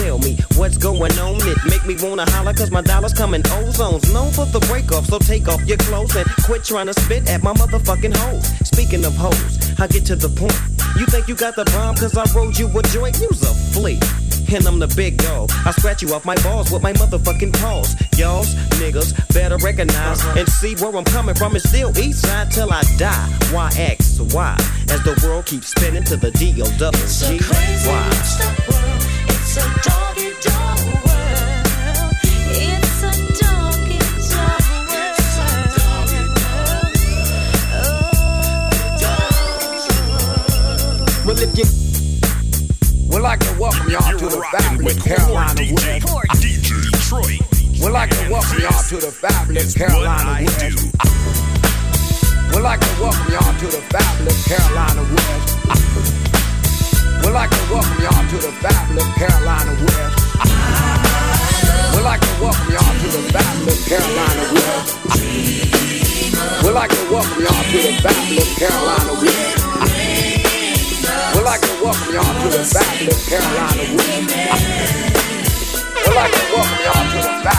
Tell 0.00 0.18
me 0.18 0.38
what's 0.56 0.78
going 0.78 1.12
on. 1.18 1.36
It 1.46 1.58
make 1.66 1.84
me 1.84 1.94
wanna 2.02 2.24
holler 2.30 2.54
cause 2.54 2.70
my 2.70 2.80
dollars 2.80 3.12
come 3.12 3.34
in 3.34 3.42
ozones. 3.42 4.10
Known 4.14 4.32
for 4.32 4.46
the 4.46 4.60
break 4.60 4.90
off, 4.92 5.06
so 5.06 5.18
take 5.18 5.46
off 5.46 5.60
your 5.66 5.76
clothes 5.76 6.16
and 6.16 6.26
quit 6.46 6.64
trying 6.64 6.86
to 6.86 6.98
spit 7.02 7.28
at 7.28 7.42
my 7.42 7.52
motherfucking 7.52 8.16
hoes. 8.16 8.46
Speaking 8.64 9.04
of 9.04 9.14
hoes, 9.14 9.58
I 9.78 9.86
get 9.88 10.06
to 10.06 10.16
the 10.16 10.30
point. 10.30 10.56
You 10.98 11.04
think 11.04 11.28
you 11.28 11.34
got 11.34 11.54
the 11.54 11.66
bomb 11.66 11.96
cause 11.96 12.16
I 12.16 12.24
rode 12.34 12.58
you 12.58 12.66
a 12.78 12.82
joint? 12.82 13.20
Use 13.20 13.42
a 13.42 13.52
flea. 13.72 14.00
And 14.52 14.66
I'm 14.68 14.78
the 14.78 14.86
big 14.94 15.16
dog. 15.16 15.50
I 15.64 15.70
scratch 15.72 16.02
you 16.02 16.14
off 16.14 16.24
my 16.24 16.36
balls 16.36 16.70
with 16.70 16.82
my 16.82 16.92
motherfucking 16.92 17.52
paws. 17.60 17.96
Y'all's 18.16 18.54
niggas 18.78 19.12
better 19.34 19.56
recognize 19.58 20.20
uh-huh. 20.20 20.38
and 20.38 20.48
see 20.48 20.76
where 20.76 20.94
I'm 20.94 21.02
coming 21.04 21.34
from. 21.34 21.56
It's 21.56 21.68
still 21.68 21.90
east 21.98 22.22
side 22.22 22.52
till 22.52 22.72
I 22.72 22.82
die. 22.96 23.28
Why 23.50 23.70
X? 23.76 24.20
As 24.20 25.00
the 25.02 25.14
world 25.24 25.46
keeps 25.46 25.66
spinning 25.68 26.04
to 26.04 26.16
the 26.16 26.30
D 26.30 26.62
O 26.62 26.66
double 26.78 26.98
G. 26.98 27.38
Why? 27.88 28.08
It's 29.26 29.56
a 29.56 29.64
doggy 29.82 30.30
dog 30.40 30.78
world. 31.04 31.66
It's 32.54 33.02
a 33.02 33.10
doggy 33.40 33.98
dog 34.30 34.62
oh. 37.72 38.10
Well, 41.26 41.38
if 41.40 41.58
you 41.58 41.64
would 43.14 43.22
like 43.22 43.38
to 43.38 43.54
welcome 43.60 43.88
y'all 43.88 44.18
to 44.18 44.26
the 44.26 44.42
fabulous 44.50 45.00
Carolina 45.00 45.62
West. 45.70 46.02
We'd 47.78 47.90
like 47.92 48.10
to 48.10 48.26
welcome 48.28 48.58
y'all 48.58 48.82
to 48.90 48.96
the 48.98 49.12
fabulous 49.12 49.72
Carolina 49.72 50.42
West. 50.42 50.90
We'd 52.50 52.62
like 52.62 52.80
to 52.80 52.90
welcome 52.98 53.30
y'all 53.30 53.54
to 53.54 53.66
the 53.70 53.82
fabulous 53.94 54.42
Carolina 54.50 55.02
West. 55.14 55.46
We'd 57.22 57.30
like 57.30 57.50
to 57.54 57.62
welcome 57.70 58.02
y'all 58.02 58.26
to 58.26 58.38
the 58.42 58.50
fabulous 58.58 59.06
Carolina 59.14 59.72
West. 59.78 60.18
We'd 61.94 62.02
like 62.02 62.18
to 62.18 62.34
welcome 62.42 62.66
y'all 62.74 62.94
to 62.98 63.08
the 63.14 63.22
fabulous 63.30 63.88
Carolina 63.88 64.42
West. 64.58 64.90
We'd 66.64 66.74
like 66.74 66.90
to 66.90 67.06
welcome 67.14 67.42
y'all 67.46 67.62
to 67.62 67.78
the 67.78 67.94
fabulous 68.02 68.58
Carolina 68.58 69.12
West. 69.22 69.33
Carolina 72.64 73.84
to 76.32 76.40
welcome 76.50 76.80
y'all 76.82 77.04
to 77.10 77.18
the 77.20 77.53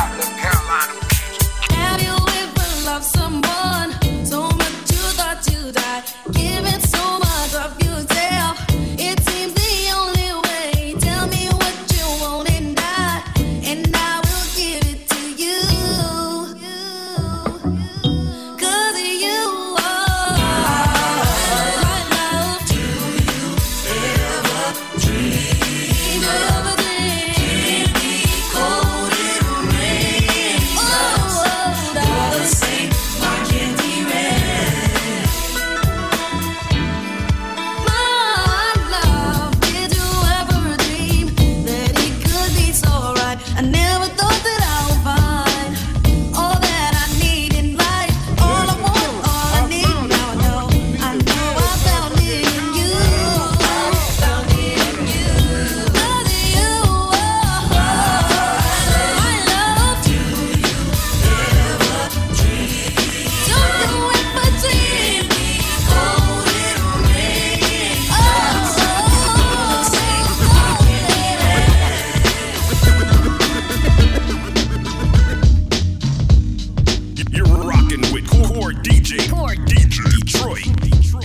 DJ 79.66 80.04
Detroit, 80.24 80.68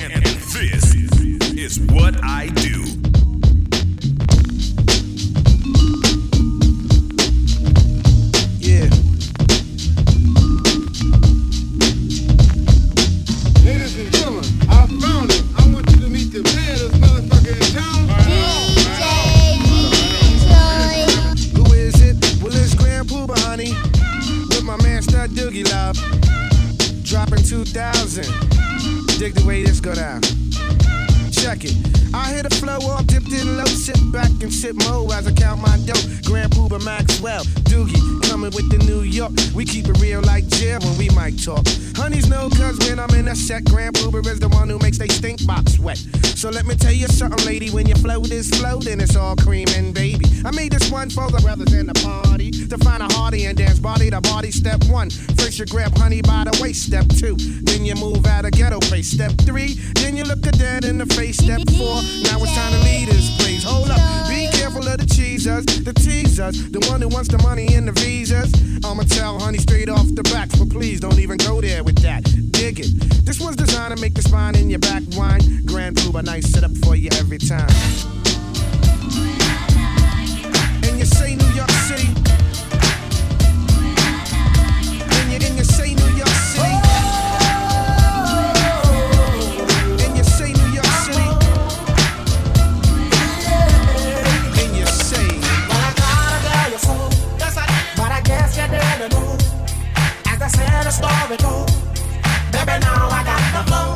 and 0.01 0.23
this 0.25 0.55
is 1.57 1.81
what 1.81 2.23
I 2.25 2.49
do. 2.49 2.90
Is 48.41 48.49
floating, 48.59 49.01
it's 49.01 49.17
all 49.17 49.37
creaming, 49.37 49.93
baby. 49.93 50.25
I 50.47 50.51
made 50.57 50.73
this 50.73 50.91
one 50.91 51.11
for 51.11 51.31
the 51.31 51.39
brothers 51.43 51.75
in 51.75 51.87
the 51.87 51.95
party 52.01 52.51
to 52.51 52.79
find 52.79 53.03
a 53.03 53.09
hardy 53.13 53.45
and 53.45 53.57
dance 53.57 53.79
body 53.79 54.09
to 54.09 54.21
body. 54.23 54.51
Step 54.51 54.83
one, 54.89 55.11
first 55.37 55.59
you 55.59 55.67
grab 55.67 55.97
honey 55.99 56.23
by 56.23 56.45
the 56.45 56.59
waist. 56.63 56.87
Step 56.87 57.07
two, 57.21 57.37
then 57.37 57.85
you 57.85 57.95
move 57.97 58.25
out 58.27 58.47
of 58.47 58.53
ghetto 58.53 58.81
place. 58.81 59.11
Step 59.11 59.33
three, 59.45 59.75
then 60.01 60.17
you 60.17 60.25
look 60.25 60.45
a 60.47 60.53
dead 60.53 60.87
in 60.87 60.97
the 60.97 61.07
face. 61.07 61.37
Step 61.37 61.61
four, 61.77 62.01
now 62.25 62.41
it's 62.41 62.55
time 62.57 62.73
to 62.73 62.81
lead 62.89 63.09
this 63.09 63.29
place. 63.37 63.63
Hold 63.63 63.91
up, 63.91 64.01
be 64.29 64.49
careful 64.57 64.89
of 64.89 64.97
the 64.97 65.07
cheesers, 65.07 65.67
the 65.67 65.93
teasers, 65.93 66.71
the 66.71 66.81
one 66.89 67.03
who 67.03 67.09
wants 67.09 67.29
the 67.29 67.39
money 67.43 67.75
and 67.75 67.89
the 67.89 67.93
visas. 67.93 68.51
I'ma 68.83 69.03
tell 69.03 69.39
honey 69.39 69.59
straight 69.59 69.91
off 69.91 70.09
the 70.15 70.25
back, 70.33 70.49
but 70.59 70.71
please 70.71 70.99
don't 71.01 71.19
even 71.19 71.37
go 71.37 71.61
there 71.61 71.85
with 71.85 72.01
that. 72.03 72.25
Dig 72.53 72.81
it. 72.81 72.89
This 73.27 73.39
one's 73.39 73.57
designed 73.57 73.95
to 73.95 74.01
make 74.01 74.15
the 74.15 74.23
spine 74.23 74.57
in 74.57 74.71
your 74.71 74.81
back 74.81 75.03
whine. 75.13 75.43
Grand 75.67 75.97
Proof, 75.97 76.15
a 76.15 76.23
nice 76.23 76.49
setup 76.49 76.75
for 76.79 76.97
you 76.97 77.11
every 77.19 77.39
time. 77.39 77.69
Story 100.91 101.37
goes. 101.39 101.71
Baby, 102.51 102.77
now 102.83 103.09
I 103.19 103.23
got 103.23 103.45
the 103.55 103.63
flow. 103.69 103.95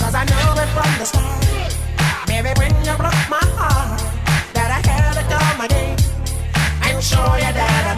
Cause 0.00 0.14
I 0.14 0.24
knew 0.24 0.48
it 0.62 0.70
from 0.74 0.90
the 0.98 1.04
start. 1.04 1.44
Baby, 2.26 2.50
when 2.58 2.72
you 2.84 2.94
broke 2.96 3.24
my 3.28 3.44
heart, 3.60 4.00
that 4.54 4.70
I 4.70 4.80
had 4.88 5.12
to 5.14 5.22
come. 5.28 5.48
I'm 6.98 7.02
sure 7.02 7.36
you 7.38 7.52
that 7.52 7.96
I'm 7.96 7.97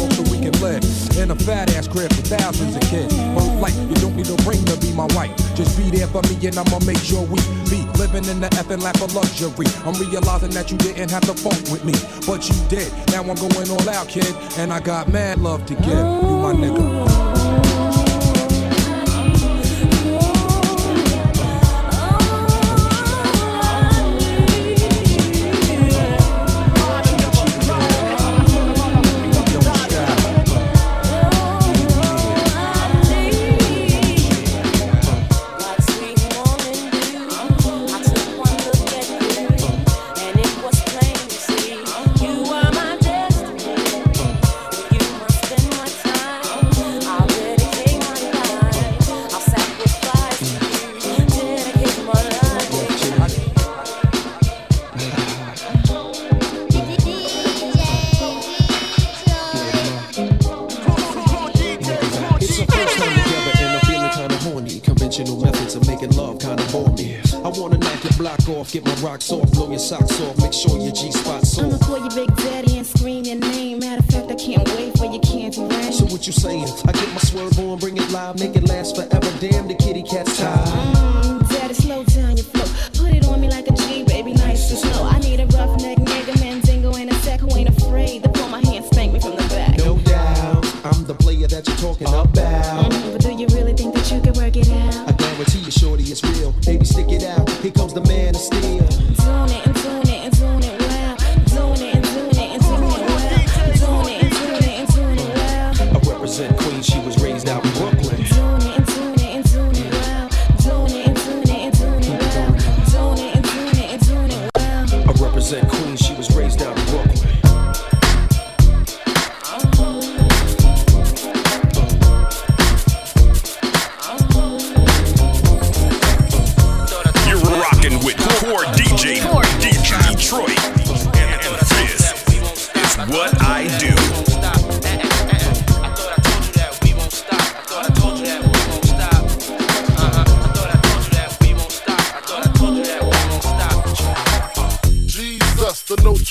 live. 0.49 0.83
In 1.17 1.31
a 1.31 1.35
fat 1.35 1.73
ass 1.75 1.87
crib 1.87 2.11
for 2.13 2.21
thousands 2.23 2.75
of 2.75 2.81
kids. 2.89 3.15
But 3.35 3.45
like, 3.59 3.75
you 3.75 3.95
don't 3.95 4.15
need 4.15 4.29
a 4.29 4.37
ring 4.47 4.63
to 4.65 4.77
be 4.79 4.91
my 4.93 5.07
wife. 5.13 5.35
Just 5.55 5.77
be 5.77 5.89
there 5.89 6.07
for 6.07 6.21
me 6.23 6.47
and 6.47 6.57
I'ma 6.57 6.79
make 6.85 6.97
sure 6.97 7.21
we 7.21 7.39
be 7.69 7.85
living 7.99 8.25
in 8.25 8.39
the 8.39 8.49
effing 8.57 8.81
lap 8.81 9.01
of 9.01 9.13
luxury. 9.13 9.67
I'm 9.85 9.93
realizing 9.99 10.51
that 10.51 10.71
you 10.71 10.77
didn't 10.77 11.11
have 11.11 11.23
to 11.23 11.33
fuck 11.33 11.59
with 11.71 11.85
me, 11.85 11.93
but 12.25 12.47
you 12.49 12.55
did. 12.69 12.91
Now 13.11 13.21
I'm 13.21 13.35
going 13.35 13.69
all 13.69 13.89
out, 13.89 14.07
kid, 14.07 14.33
and 14.57 14.73
I 14.73 14.79
got 14.79 15.09
mad 15.09 15.39
love 15.39 15.65
to 15.67 15.75
give. 15.75 15.85
You 15.85 16.37
my 16.41 16.53
nigga. 16.53 17.60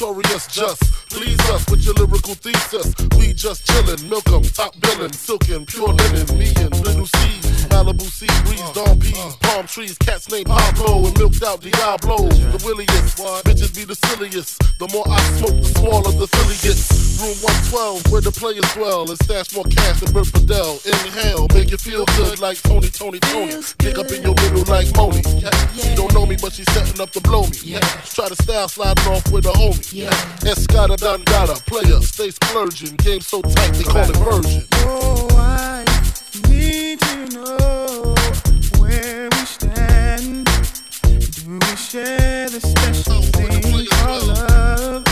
Notorious 0.00 0.46
just. 0.46 0.82
Please 1.10 1.38
us 1.50 1.68
with 1.70 1.84
your 1.84 1.94
lyrical 1.94 2.34
thesis. 2.34 2.94
We 3.18 3.32
just 3.32 3.66
chillin', 3.66 4.08
milk 4.08 4.26
'em, 4.28 4.42
top 4.42 4.78
billin', 4.80 5.12
silkin', 5.12 5.66
pure 5.66 5.92
linen. 5.92 6.38
Me 6.38 6.52
and 6.56 6.74
little 6.86 7.06
C, 7.06 7.39
Malibu 7.70 8.02
sea 8.02 8.26
breeze, 8.44 8.70
dawn 8.72 8.98
peas, 9.00 9.36
palm 9.40 9.66
trees, 9.66 9.96
cats 9.98 10.30
named 10.30 10.46
Pablo, 10.46 11.06
and 11.06 11.16
milked 11.18 11.42
out 11.42 11.60
Diablo. 11.60 12.28
The 12.28 12.62
williest, 12.64 13.18
bitches 13.46 13.74
be 13.74 13.84
the 13.84 13.94
silliest. 13.94 14.58
The 14.78 14.88
more 14.92 15.04
I 15.08 15.18
smoke, 15.38 15.56
the 15.56 15.70
smaller 15.78 16.12
the 16.12 16.26
silly 16.26 16.58
gets. 16.60 17.20
Room 17.20 17.36
112, 17.72 18.12
where 18.12 18.20
the 18.20 18.32
players 18.32 18.64
dwell, 18.72 19.08
and 19.08 19.18
stash 19.24 19.54
more 19.54 19.64
cash 19.64 20.00
than 20.00 20.12
Bert 20.12 20.26
Fidel. 20.26 20.80
Inhale, 20.84 21.46
make 21.52 21.70
you 21.70 21.76
feel 21.76 22.04
good 22.16 22.40
like 22.40 22.60
Tony, 22.62 22.88
Tony, 22.88 23.18
Tony. 23.20 23.60
Pick 23.78 23.98
up 23.98 24.10
in 24.10 24.22
your 24.22 24.34
middle 24.34 24.64
like 24.72 24.88
Moni. 24.96 25.20
Yeah. 25.36 25.50
She 25.76 25.94
don't 25.94 26.12
know 26.14 26.24
me, 26.24 26.36
but 26.40 26.52
she's 26.52 26.70
setting 26.72 27.00
up 27.00 27.10
to 27.10 27.20
blow 27.20 27.42
me. 27.42 27.58
Yeah. 27.62 27.80
Try 28.04 28.28
to 28.28 28.36
style 28.42 28.68
sliding 28.68 29.04
off 29.12 29.30
with 29.30 29.46
a 29.46 29.52
homie. 29.52 29.92
Yeah. 29.92 30.10
Escada 30.48 30.96
Dangada, 30.96 31.60
player, 31.66 32.00
stay 32.00 32.30
splurging. 32.30 32.96
Game 32.96 33.20
so 33.20 33.42
tight, 33.42 33.72
they 33.74 33.84
call 33.84 34.08
it 34.08 34.16
virgin. 34.16 34.66
Oh, 34.84 35.28
I 35.36 35.79
need 36.70 37.00
to 37.00 37.16
know 37.34 38.14
where 38.78 39.28
we 39.32 39.44
stand. 39.44 40.46
Do 41.02 41.58
we 41.64 41.76
share 41.76 42.48
the 42.48 42.60
special 42.60 43.22
thing 43.34 43.86
called 43.90 44.28
love? 44.28 45.04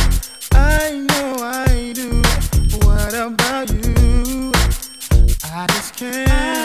I 0.53 1.05
know 1.09 1.29
I 1.43 1.93
do. 1.93 2.23
What 2.87 3.13
about 3.15 3.69
you? 3.71 4.53
I 5.53 5.67
just 5.75 5.97
can't 5.97 6.58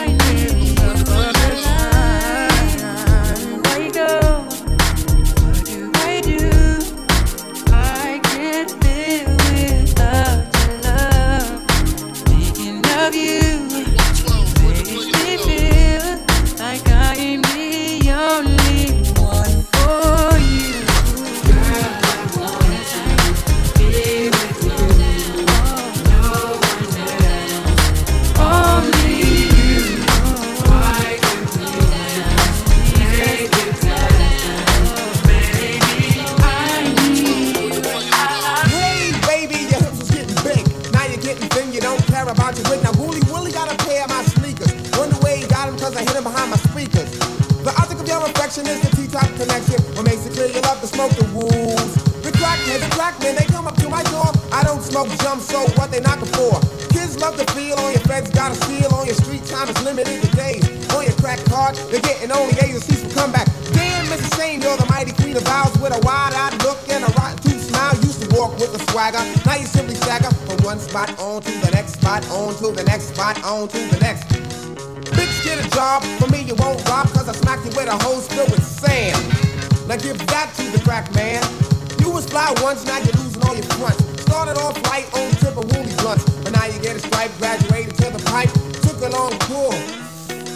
affection 48.44 48.68
is 48.68 48.80
the 48.84 48.92
T-top 48.96 49.24
connection. 49.40 49.80
What 49.96 50.04
makes 50.04 50.26
it 50.26 50.36
clear 50.36 50.52
you 50.52 50.60
love 50.60 50.80
to 50.82 50.86
smoke 50.86 51.12
the 51.16 51.24
wolves. 51.32 51.96
The 52.20 52.28
crackheads, 52.36 52.84
the 52.84 52.92
crackmen, 52.92 53.36
they 53.36 53.48
come 53.48 53.66
up 53.66 53.76
to 53.80 53.88
my 53.88 54.02
door. 54.12 54.28
I 54.52 54.62
don't 54.62 54.82
smoke 54.82 55.08
jump, 55.24 55.40
so 55.40 55.64
what 55.80 55.90
they 55.90 56.00
knocking 56.00 56.28
for? 56.36 56.60
Kids 56.92 57.16
love 57.16 57.40
to 57.40 57.46
feel 57.56 57.72
on 57.80 57.92
your 57.92 58.04
feds, 58.04 58.28
got 58.30 58.52
a 58.52 58.54
steal 58.54 58.92
on 58.92 59.06
your 59.06 59.16
street 59.16 59.44
time 59.46 59.68
is 59.68 59.80
limited 59.82 60.20
to 60.20 60.28
days. 60.36 60.60
On 60.92 61.04
your 61.04 61.16
crack 61.24 61.40
card, 61.48 61.76
they're 61.88 62.04
getting 62.04 62.32
only 62.32 62.52
C's 62.52 63.00
for 63.00 63.08
comeback. 63.16 63.48
Damn, 63.72 64.04
Mrs. 64.12 64.36
Shane, 64.36 64.60
you're 64.60 64.76
the 64.76 64.88
mighty 64.92 65.12
queen 65.12 65.36
of 65.36 65.44
vows 65.44 65.72
with 65.80 65.96
a 65.96 66.00
wide-eyed 66.04 66.60
look 66.64 66.84
and 66.92 67.04
a 67.04 67.08
rotten 67.16 67.38
tooth 67.48 67.64
smile. 67.64 67.96
Used 68.04 68.20
to 68.20 68.28
walk 68.36 68.52
with 68.60 68.76
a 68.76 68.82
swagger, 68.92 69.24
now 69.48 69.56
you 69.56 69.64
simply 69.64 69.94
stagger 69.94 70.32
from 70.44 70.60
one 70.64 70.80
spot 70.80 71.08
on 71.18 71.40
to 71.40 71.52
the 71.64 71.70
next 71.72 71.96
spot, 71.96 72.20
on 72.28 72.52
to 72.60 72.72
the 72.76 72.84
next 72.84 73.16
spot, 73.16 73.42
on 73.42 73.68
to 73.68 73.78
the 73.88 73.98
next. 74.00 74.53
Bitch, 75.54 75.62
get 75.62 75.66
a 75.66 75.76
job. 75.76 76.02
For 76.18 76.30
me, 76.30 76.42
you 76.42 76.54
won't 76.56 76.86
rob, 76.88 77.08
cause 77.08 77.28
I 77.28 77.32
smack 77.32 77.64
you 77.64 77.70
with 77.76 77.88
a 77.88 77.96
hose 78.04 78.26
filled 78.28 78.50
with 78.50 78.64
sand. 78.64 79.16
Now 79.88 79.96
give 79.96 80.18
that 80.26 80.52
to 80.56 80.62
the 80.70 80.82
crack 80.84 81.12
man. 81.14 81.42
You 82.00 82.10
was 82.10 82.26
fly 82.26 82.54
once, 82.62 82.84
now 82.86 82.98
you're 82.98 83.14
losing 83.14 83.42
all 83.42 83.54
your 83.54 83.64
fronts. 83.76 84.22
Started 84.22 84.58
off 84.58 84.80
light 84.90 85.06
on 85.14 85.30
the 85.30 85.36
tip 85.36 85.56
of 85.56 85.64
woolly 85.72 85.94
blunts, 85.96 86.24
but 86.42 86.52
now 86.52 86.66
you 86.66 86.78
get 86.80 86.96
a 86.96 87.00
stripe, 87.00 87.30
graduated 87.38 87.96
to 87.96 88.10
the 88.10 88.22
pipe. 88.24 88.50
Took 88.82 89.00
a 89.02 89.10
long 89.10 89.32
pull. 89.46 89.72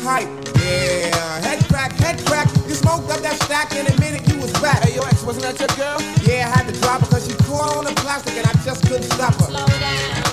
Hype, 0.03 0.29
yeah. 0.63 1.41
Head 1.41 1.65
crack, 1.69 1.93
head 1.93 2.25
crack. 2.27 2.49
You 2.67 2.75
smoked 2.75 3.11
up 3.11 3.21
that 3.21 3.41
stack 3.43 3.73
in 3.75 3.87
a 3.87 4.01
minute, 4.01 4.27
you 4.29 4.41
was 4.41 4.53
back. 4.61 4.83
Hey, 4.85 4.97
yo, 4.97 5.03
ex, 5.03 5.23
wasn't 5.23 5.45
that 5.45 5.59
your 5.59 5.73
girl? 5.77 6.01
Yeah, 6.25 6.51
I 6.53 6.59
had 6.59 6.73
to 6.73 6.81
drop 6.81 7.01
her 7.03 7.07
cause 7.07 7.27
she 7.27 7.35
caught 7.45 7.77
on 7.77 7.85
the 7.85 7.95
plastic 8.01 8.35
and 8.37 8.47
I 8.47 8.53
just 8.65 8.87
couldn't 8.87 9.11
stop 9.11 9.35
her. 9.35 9.47
Slow 9.47 9.67
down. 9.67 10.28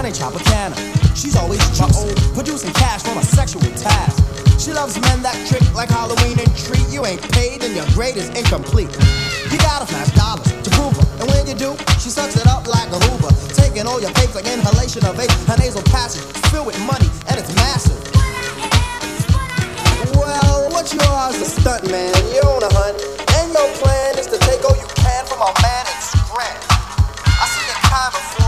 Girl 0.00 0.12
Tropicana. 0.12 0.76
She's 1.14 1.36
always 1.36 1.60
juicing, 1.76 2.16
oh, 2.16 2.32
producing 2.32 2.72
cash 2.72 3.02
from 3.02 3.18
a 3.18 3.22
sexual 3.22 3.60
task. 3.76 4.16
She 4.56 4.72
loves 4.72 4.96
men 4.96 5.20
that 5.20 5.36
trick 5.44 5.60
like 5.74 5.90
Halloween 5.90 6.40
and 6.40 6.48
treat. 6.56 6.88
You 6.88 7.04
ain't 7.04 7.20
paid 7.36 7.62
and 7.62 7.76
your 7.76 7.84
grade 7.92 8.16
is 8.16 8.32
incomplete. 8.32 8.88
You 9.52 9.58
gotta 9.60 9.84
flash 9.84 10.08
dollars 10.16 10.48
to 10.64 10.70
prove 10.72 10.96
her. 10.96 11.04
And 11.20 11.28
when 11.28 11.44
you 11.44 11.52
do, 11.52 11.76
she 12.00 12.08
sucks 12.08 12.32
it 12.36 12.46
up 12.48 12.64
like 12.66 12.88
a 12.88 12.96
Hoover. 13.12 13.28
Taking 13.52 13.84
all 13.84 14.00
your 14.00 14.12
papes 14.16 14.34
like 14.34 14.48
inhalation 14.48 15.04
of 15.04 15.20
vape. 15.20 15.32
Her 15.44 15.60
nasal 15.60 15.84
passage 15.92 16.24
filled 16.48 16.66
with 16.72 16.80
money 16.88 17.08
and 17.28 17.36
it's 17.36 17.52
massive. 17.60 18.00
Well, 20.16 20.72
what 20.72 20.88
you 20.96 21.00
are 21.12 21.28
is 21.28 21.44
a 21.44 21.48
stunt 21.60 21.84
man. 21.92 22.16
You 22.32 22.40
own 22.48 22.64
a 22.64 22.72
hunt. 22.72 22.96
And 23.36 23.52
your 23.52 23.68
plan 23.76 24.16
is 24.16 24.32
to 24.32 24.38
take 24.48 24.64
all 24.64 24.76
you 24.80 24.88
can 24.96 25.28
from 25.28 25.44
a 25.44 25.52
man 25.60 25.84
and 25.84 26.00
scram. 26.00 26.56
I 27.36 27.44
seen 27.52 27.68
it 27.68 27.80
kind 27.84 28.12
before, 28.16 28.39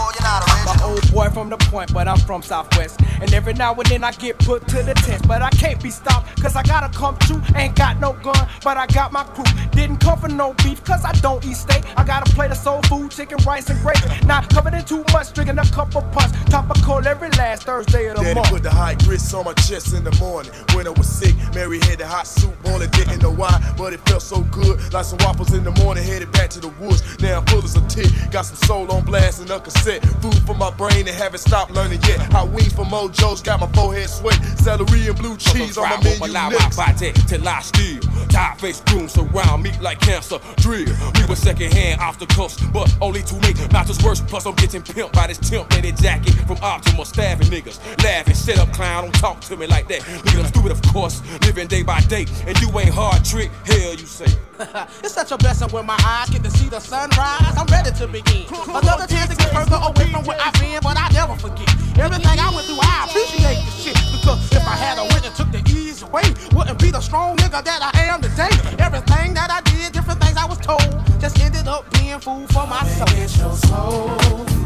you're 0.93 1.01
not 1.01 1.12
original. 1.12 1.12
My 1.12 1.12
old 1.12 1.12
boy 1.12 1.34
from 1.34 1.51
the 1.51 1.57
point, 1.70 1.93
but 1.93 2.09
I'm 2.09 2.18
from 2.18 2.43
Southwest. 2.43 3.01
And 3.20 3.32
every 3.34 3.55
now 3.55 3.74
and 3.74 3.86
then 3.86 4.05
I 4.05 4.12
get 4.12 4.38
put 4.38 4.66
to 4.68 4.82
the 4.82 4.95
test, 4.95 5.26
but 5.28 5.43
I 5.43 5.51
can't 5.51 5.82
be 5.82 5.90
stopped, 5.90 6.40
cause 6.40 6.57
I 6.57 6.62
gotta 6.62 6.88
come 6.97 7.16
true. 7.18 7.40
Ain't 7.55 7.76
got 7.76 8.01
no 8.01 8.12
gun, 8.14 8.49
but 8.64 8.76
I 8.76 8.86
got 8.86 9.12
my 9.12 9.24
crew. 9.24 9.45
Didn't 9.70 9.99
come 9.99 10.18
for 10.18 10.28
no 10.28 10.55
beef, 10.64 10.82
cause 10.84 11.05
I 11.05 11.12
don't 11.20 11.45
eat 11.45 11.57
steak. 11.57 11.84
I 11.97 12.05
got 12.05 12.28
a 12.28 12.34
plate 12.34 12.51
of 12.51 12.57
soul 12.57 12.82
food, 12.82 13.11
chicken, 13.11 13.38
rice, 13.47 13.70
and 13.70 13.80
gravy. 13.80 14.26
Not 14.26 14.49
covered 14.51 14.74
in 14.74 14.84
too 14.84 15.05
much, 15.12 15.32
drinking 15.32 15.59
a 15.59 15.64
cup 15.66 15.95
of 15.97 16.11
punch. 16.12 16.32
Topical 16.51 17.07
every 17.07 17.30
last 17.30 17.64
Thursday 17.64 18.07
of 18.09 18.16
the 18.16 18.22
Daddy 18.22 18.34
month. 18.34 18.49
put 18.51 18.62
the 18.62 18.70
hot 18.70 18.99
grits 19.05 19.32
on 19.34 19.45
my 19.45 19.55
chest 19.55 19.95
in 19.95 20.05
the 20.05 20.14
morning. 20.16 20.53
When 20.74 20.86
I 20.86 20.90
was 20.90 21.09
sick, 21.09 21.34
Mary 21.55 21.78
had 21.80 21.99
the 21.99 22.07
hot 22.07 22.26
soup 22.26 22.55
boiling. 22.62 22.90
Didn't 22.90 23.22
know 23.22 23.30
why, 23.30 23.53
but 23.76 23.93
it 23.93 24.01
felt 24.09 24.22
so 24.22 24.40
good. 24.45 24.93
Like 24.93 25.05
some 25.05 25.18
waffles 25.20 25.53
in 25.55 25.64
the 25.64 25.72
morning, 25.82 26.05
headed 26.05 26.32
back 26.32 26.51
to 26.51 26.61
the 26.61 26.68
woods. 26.68 27.03
Now 27.20 27.38
I'm 27.38 27.47
full 27.47 27.64
as 27.64 27.76
a 27.76 27.86
tick. 27.88 28.11
Got 28.30 28.43
some 28.43 28.57
soul 28.57 28.90
on 28.90 29.05
blast 29.05 29.40
and 29.40 29.51
a 29.51 29.61
cassette. 29.61 30.05
Food 30.20 30.38
for 30.47 30.55
my 30.55 30.70
brain 30.83 31.07
and 31.07 31.16
haven't 31.16 31.39
stopped 31.39 31.70
learning 31.70 32.01
yet. 32.09 32.18
Hot 32.33 32.51
weed 32.51 32.72
from 32.72 32.87
Mojo's 32.87 33.41
got 33.41 33.61
my 33.61 33.68
forehead 33.68 34.11
sweat. 34.11 34.35
Celery 34.59 35.07
and 35.07 35.16
blue 35.16 35.37
cheese 35.37 35.78
on 35.78 35.85
my 35.85 35.95
Ride 35.95 36.05
with 36.05 36.20
menu 36.20 36.35
my 36.35 36.49
next. 36.49 36.76
body 36.76 37.12
till 37.28 37.49
I 37.49 37.61
steal. 37.61 38.01
Tie 38.28 38.57
face 38.59 38.80
goons 38.80 39.12
surround 39.12 39.62
me 39.62 39.70
like 39.80 40.01
cancer. 40.01 40.39
Drill. 40.57 40.91
We 41.14 41.24
were 41.28 41.37
second 41.37 41.72
hand 41.72 42.01
obstacles, 42.01 42.59
but 42.72 42.93
only 43.01 43.22
to 43.22 43.35
make 43.47 43.57
matters 43.70 44.03
worse. 44.03 44.20
Plus, 44.20 44.45
I'm 44.45 44.57
getting 44.57 44.83
pimped 44.83 45.12
by 45.12 45.28
this 45.28 45.39
temp 45.39 45.72
in 45.76 45.95
jacket 45.97 46.35
from 46.49 46.57
Optimus, 46.62 47.11
stabbing 47.11 47.49
niggas. 47.49 47.78
Laughing, 48.03 48.35
shut 48.35 48.59
up, 48.59 48.72
clown, 48.72 49.05
don't 49.05 49.14
talk 49.14 49.41
to 49.43 49.57
me 49.57 49.66
like 49.66 49.87
that. 49.89 50.01
Nigga, 50.01 50.41
I'm 50.41 50.47
stupid, 50.47 50.72
of 50.72 50.83
course. 50.93 51.22
Living 51.43 51.68
day 51.68 51.83
by 51.83 52.01
day, 52.01 52.26
and 52.47 52.59
you 52.61 52.68
ain't 52.80 52.91
hard 52.91 53.24
trick. 53.24 53.51
Hell, 53.66 53.95
you 53.95 54.07
say. 54.07 54.26
it's 55.03 55.14
such 55.14 55.33
a 55.33 55.37
blessing 55.37 55.68
when 55.70 55.87
my 55.87 55.99
eyes 56.05 56.30
get 56.30 56.43
to 56.45 56.51
see 56.51 56.68
the 56.68 56.80
sunrise. 56.80 57.55
I'm 57.57 57.66
ready 57.66 57.91
to 57.91 58.07
begin. 58.09 58.47
Another 58.68 59.07
chance 59.07 59.30
to 59.30 59.37
get 59.37 59.53
further 59.53 59.80
away 59.83 60.11
from 60.11 60.24
where 60.24 60.39
I've 60.41 60.55
been, 60.55 60.72
but 60.81 60.97
I 60.97 61.09
never 61.12 61.37
forget. 61.37 61.68
Everything 61.99 62.39
I 62.39 62.49
went 62.55 62.66
through, 62.66 62.81
I 62.81 63.07
appreciate 63.09 63.61
the 63.64 63.73
shit. 63.73 63.97
Because 64.14 64.41
if 64.53 64.64
I 64.66 64.77
had 64.77 64.99
a 64.99 65.05
win 65.12 65.25
and 65.25 65.35
took 65.35 65.51
the 65.51 65.62
easy 65.68 66.05
way, 66.07 66.25
wouldn't 66.55 66.79
be 66.79 66.91
the 66.91 67.01
strong 67.01 67.37
nigga 67.37 67.62
that 67.64 67.81
I 67.83 68.05
am 68.09 68.23
today. 68.23 68.53
Everything 68.79 69.35
that 69.35 69.51
I 69.51 69.61
did, 69.62 69.93
different 69.93 70.23
things 70.23 70.37
I 70.37 70.47
was 70.47 70.59
told, 70.59 70.87
just 71.20 71.39
ended 71.41 71.68
up 71.68 71.85
being 71.93 72.18
food 72.20 72.49
for 72.53 72.66
my 72.66 72.83
soul. 72.87 73.09
Your 73.18 73.57
soul. 73.57 74.62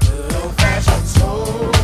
Good 0.00 0.34
old 0.36 0.54
fashioned 0.56 1.06
soul 1.06 1.77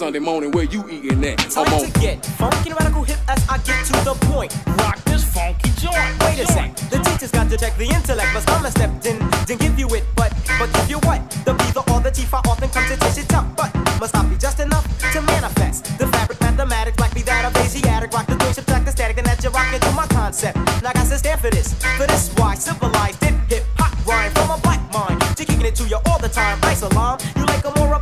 Sunday 0.00 0.18
morning, 0.18 0.50
where 0.52 0.64
you 0.64 0.82
eating 0.88 1.22
at? 1.26 1.36
Time 1.52 1.68
I'm 1.68 1.84
to 1.84 2.00
get 2.00 2.24
funky 2.24 2.72
radical 2.72 3.02
hip 3.02 3.18
as 3.28 3.46
I 3.50 3.58
get 3.58 3.84
to 3.84 3.92
the 4.00 4.16
point. 4.32 4.48
Rock 4.80 4.96
this 5.04 5.28
funky 5.28 5.68
joint. 5.76 6.00
Wait 6.24 6.40
a 6.40 6.46
sec, 6.46 6.74
the 6.88 6.96
teacher's 7.04 7.30
got 7.30 7.50
to 7.50 7.58
check 7.58 7.76
the 7.76 7.84
intellect, 7.84 8.30
but 8.32 8.64
a 8.64 8.70
stepped 8.70 9.04
in, 9.04 9.18
didn't 9.44 9.60
give 9.60 9.78
you 9.78 9.86
it, 9.92 10.04
but 10.16 10.32
but 10.58 10.72
give 10.72 10.88
you 10.88 10.98
what? 11.04 11.20
The 11.44 11.52
B, 11.52 11.60
the 11.76 11.84
or 11.92 12.00
the 12.00 12.10
T, 12.10 12.24
I 12.32 12.40
often 12.48 12.70
come 12.70 12.88
to 12.88 12.96
taste 12.96 13.18
it 13.18 13.28
tough, 13.28 13.44
but 13.54 13.68
must 14.00 14.14
not 14.14 14.30
be 14.30 14.38
just 14.38 14.58
enough 14.58 14.88
to 15.12 15.20
manifest 15.20 15.84
the 15.98 16.06
fabric 16.06 16.40
mathematics 16.40 16.98
like 16.98 17.12
be 17.12 17.20
that 17.28 17.44
of 17.44 17.54
Asiatic. 17.60 18.10
Rock 18.14 18.26
the 18.26 18.36
doing 18.36 18.54
subtract 18.54 18.86
the 18.86 18.92
static, 18.92 19.18
and 19.18 19.26
that 19.26 19.44
you 19.44 19.50
rock 19.50 19.68
into 19.70 19.92
my 19.92 20.06
concept. 20.06 20.56
Now 20.80 20.88
I 20.88 20.92
got 20.94 21.08
to 21.12 21.18
stand 21.18 21.42
for 21.42 21.50
this, 21.50 21.74
for 22.00 22.06
this 22.06 22.32
why 22.38 22.54
civilized 22.54 23.22
it 23.22 23.34
hip 23.52 23.64
hop 23.76 23.92
rhyme 24.06 24.32
from 24.32 24.48
a 24.48 24.58
black 24.64 24.80
mind. 24.94 25.20
To 25.36 25.44
kicking 25.44 25.66
it 25.66 25.74
to 25.74 25.84
you 25.84 25.98
all 26.06 26.18
the 26.18 26.30
time. 26.30 26.58
Ice 26.62 26.80
alarm, 26.80 27.20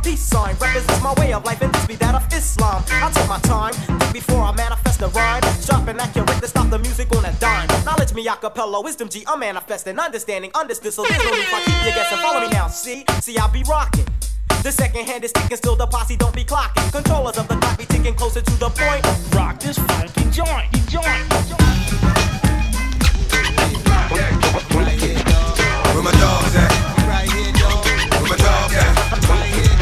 peace 0.09 0.21
sign. 0.21 0.55
Represents 0.59 1.01
my 1.01 1.13
way 1.19 1.33
of 1.33 1.45
life, 1.45 1.61
and 1.61 1.73
this 1.73 1.85
be 1.85 1.95
that 1.95 2.15
of 2.15 2.25
Islam. 2.33 2.83
I'll 3.03 3.11
take 3.11 3.29
my 3.29 3.39
time, 3.39 3.73
think 3.73 4.13
before 4.13 4.41
I 4.41 4.51
manifest 4.53 5.01
a 5.01 5.07
rhyme. 5.07 5.43
Sharp 5.61 5.87
and 5.87 5.99
accurate 5.99 6.41
to 6.41 6.47
stop 6.47 6.69
the 6.69 6.79
music 6.79 7.15
on 7.15 7.25
a 7.25 7.33
dime. 7.33 7.67
Knowledge 7.85 8.13
me 8.13 8.25
acapella, 8.25 8.83
wisdom 8.83 9.09
G, 9.09 9.23
I'm 9.27 9.39
manifesting, 9.39 9.99
understanding, 9.99 10.51
understood. 10.55 10.93
So 10.93 11.03
there's 11.03 11.23
no 11.23 11.31
need 11.31 11.45
for 11.53 11.59
keep 11.65 11.85
you 11.85 11.91
guessing. 11.93 12.17
Follow 12.17 12.41
me 12.41 12.49
now, 12.49 12.67
see, 12.67 13.05
see, 13.21 13.37
I'll 13.37 13.51
be 13.51 13.63
rocking. 13.63 14.07
The 14.63 14.71
second 14.71 15.05
hand 15.05 15.23
is 15.23 15.31
ticking, 15.31 15.57
still 15.57 15.75
the 15.75 15.87
posse 15.87 16.17
don't 16.17 16.35
be 16.35 16.43
clocking. 16.43 16.91
Controllers 16.91 17.37
of 17.37 17.47
the 17.47 17.55
clock 17.55 17.77
be 17.77 17.85
ticking 17.85 18.15
closer 18.15 18.41
to 18.41 18.53
the 18.59 18.69
point. 18.69 19.05
Rock 19.35 19.59
this 19.59 19.77
funky 19.77 20.25
joint, 20.31 20.69
joint, 20.89 21.05
Where 25.93 26.03
my 26.03 26.11
dogs 26.11 26.55
at? 26.55 26.71
Where 28.19 28.29
my 28.29 28.37
dogs 28.37 28.73
at? 28.73 29.78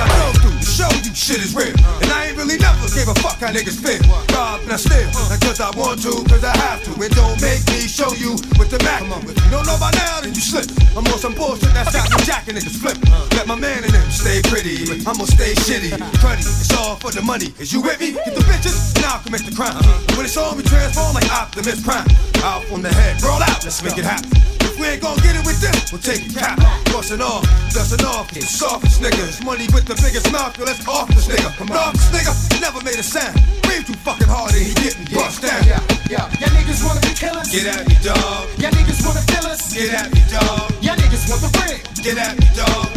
I 0.00 0.08
go 0.16 0.32
through 0.40 0.56
to 0.56 0.64
show 0.64 0.90
you 1.04 1.12
shit 1.14 1.44
is 1.44 1.54
real? 1.54 1.76
And 2.00 2.10
I 2.10 2.32
ain't 2.32 2.36
really 2.36 2.56
never 2.56 2.88
gave 2.90 3.06
a 3.06 3.14
fuck 3.20 3.38
how 3.38 3.52
niggas 3.52 3.76
feel. 3.76 4.00
Rob 4.32 4.64
and 4.64 4.72
I 4.72 4.80
steal, 4.80 5.06
not 5.28 5.40
cause 5.44 5.60
I 5.60 5.70
want 5.76 6.00
to, 6.02 6.24
cause 6.24 6.42
I 6.42 6.56
have 6.56 6.82
to. 6.88 6.92
It 7.04 7.12
don't 7.12 7.36
make 7.44 7.60
me 7.68 7.84
show 7.84 8.10
you 8.16 8.40
with 8.58 8.72
the 8.72 8.80
Mac. 8.82 9.04
If 9.04 9.36
you 9.44 9.50
don't 9.52 9.66
know 9.68 9.76
by 9.78 9.92
now, 9.92 10.20
then 10.24 10.32
you 10.32 10.40
slip. 10.40 10.66
I'm 10.96 11.06
on 11.06 11.18
some 11.18 11.34
bullshit 11.34 11.72
that's 11.76 11.92
got 11.92 12.08
me 12.10 12.24
jacking 12.24 12.56
niggas 12.56 12.80
flip. 12.80 12.96
Let 13.36 13.46
my 13.46 13.54
man 13.54 13.84
in 13.84 13.92
them 13.92 14.10
stay 14.10 14.40
pretty, 14.48 14.88
I'ma 15.04 15.24
stay 15.28 15.52
shitty. 15.54 15.92
Cruddy, 16.18 16.42
it's 16.42 16.72
all 16.74 16.96
for 16.96 17.10
the 17.10 17.22
money. 17.22 17.52
Is 17.58 17.72
you 17.72 17.80
with 17.80 18.00
me? 18.00 18.12
Get 18.12 18.34
the 18.34 18.44
bitches, 18.48 18.96
and 18.96 19.04
I'll 19.06 19.22
commit 19.22 19.44
the 19.44 19.54
crime. 19.54 19.76
When 20.16 20.24
it's 20.24 20.36
all, 20.36 20.56
we 20.56 20.62
transform 20.62 21.14
like 21.14 21.30
Optimus 21.30 21.84
Prime. 21.84 22.08
Out 22.42 22.64
from 22.64 22.82
the 22.82 22.92
head, 22.92 23.22
roll 23.22 23.42
out, 23.42 23.62
let's 23.64 23.82
make 23.82 23.98
it 23.98 24.04
happen. 24.04 24.59
We 24.80 24.88
ain't 24.88 25.02
gonna 25.04 25.20
get 25.20 25.36
it 25.36 25.44
with 25.44 25.60
this, 25.60 25.92
we'll 25.92 26.00
take 26.00 26.24
it 26.24 26.32
cap. 26.32 26.56
Bustin' 26.88 27.20
off, 27.20 27.44
dustin' 27.68 28.00
off, 28.00 28.32
the 28.32 28.40
softest 28.40 29.04
niggas. 29.04 29.44
Money 29.44 29.68
with 29.76 29.84
the 29.84 29.92
biggest 30.00 30.32
mouth, 30.32 30.56
yo, 30.56 30.64
let's 30.64 30.80
off 30.88 31.04
this 31.12 31.28
nigga. 31.28 31.52
Come 31.60 31.68
off 31.76 31.92
this 31.92 32.08
nigga, 32.08 32.32
never 32.64 32.80
made 32.80 32.96
a 32.96 33.04
sound. 33.04 33.36
Breathe 33.60 33.84
too 33.84 33.92
fucking 34.00 34.24
hard 34.26 34.56
and 34.56 34.64
he 34.64 34.72
getting 34.80 35.04
bust 35.12 35.44
down. 35.44 35.60
Yeah, 35.68 35.84
yeah. 36.08 36.32
Y'all 36.40 36.48
niggas 36.56 36.80
wanna 36.80 37.04
be 37.04 37.12
killers? 37.12 37.52
Get 37.52 37.68
at 37.68 37.84
me, 37.84 37.92
dog. 38.00 38.48
Y'all 38.56 38.72
niggas 38.72 39.04
wanna 39.04 39.20
fill 39.28 39.52
us? 39.52 39.68
Get 39.68 39.92
at 39.92 40.08
me, 40.16 40.24
dog. 40.32 40.72
Y'all 40.80 40.96
niggas 40.96 41.28
want 41.28 41.44
the 41.44 41.50
ring? 41.60 41.80
Get 42.00 42.16
at 42.16 42.40
me, 42.40 42.48
dog. 42.56 42.88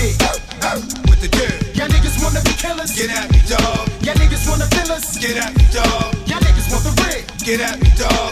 Yeah. 0.00 0.80
With 1.04 1.20
the 1.20 1.28
dirt. 1.28 1.76
Y'all 1.76 1.92
niggas 1.92 2.16
wanna 2.24 2.40
be 2.48 2.56
killers? 2.56 2.96
Get 2.96 3.12
at 3.12 3.28
me, 3.28 3.44
dog. 3.44 3.92
Y'all 4.00 4.16
niggas 4.16 4.48
wanna 4.48 4.64
fill 4.72 4.88
us? 4.96 5.20
Get 5.20 5.36
at 5.36 5.52
me, 5.52 5.68
dog. 5.68 6.16
Y'all 6.24 6.40
niggas 6.40 6.72
want 6.72 6.88
the 6.88 6.92
ring? 7.04 7.28
Get 7.44 7.60
at 7.60 7.76
me, 7.76 7.92
dog. 8.00 8.30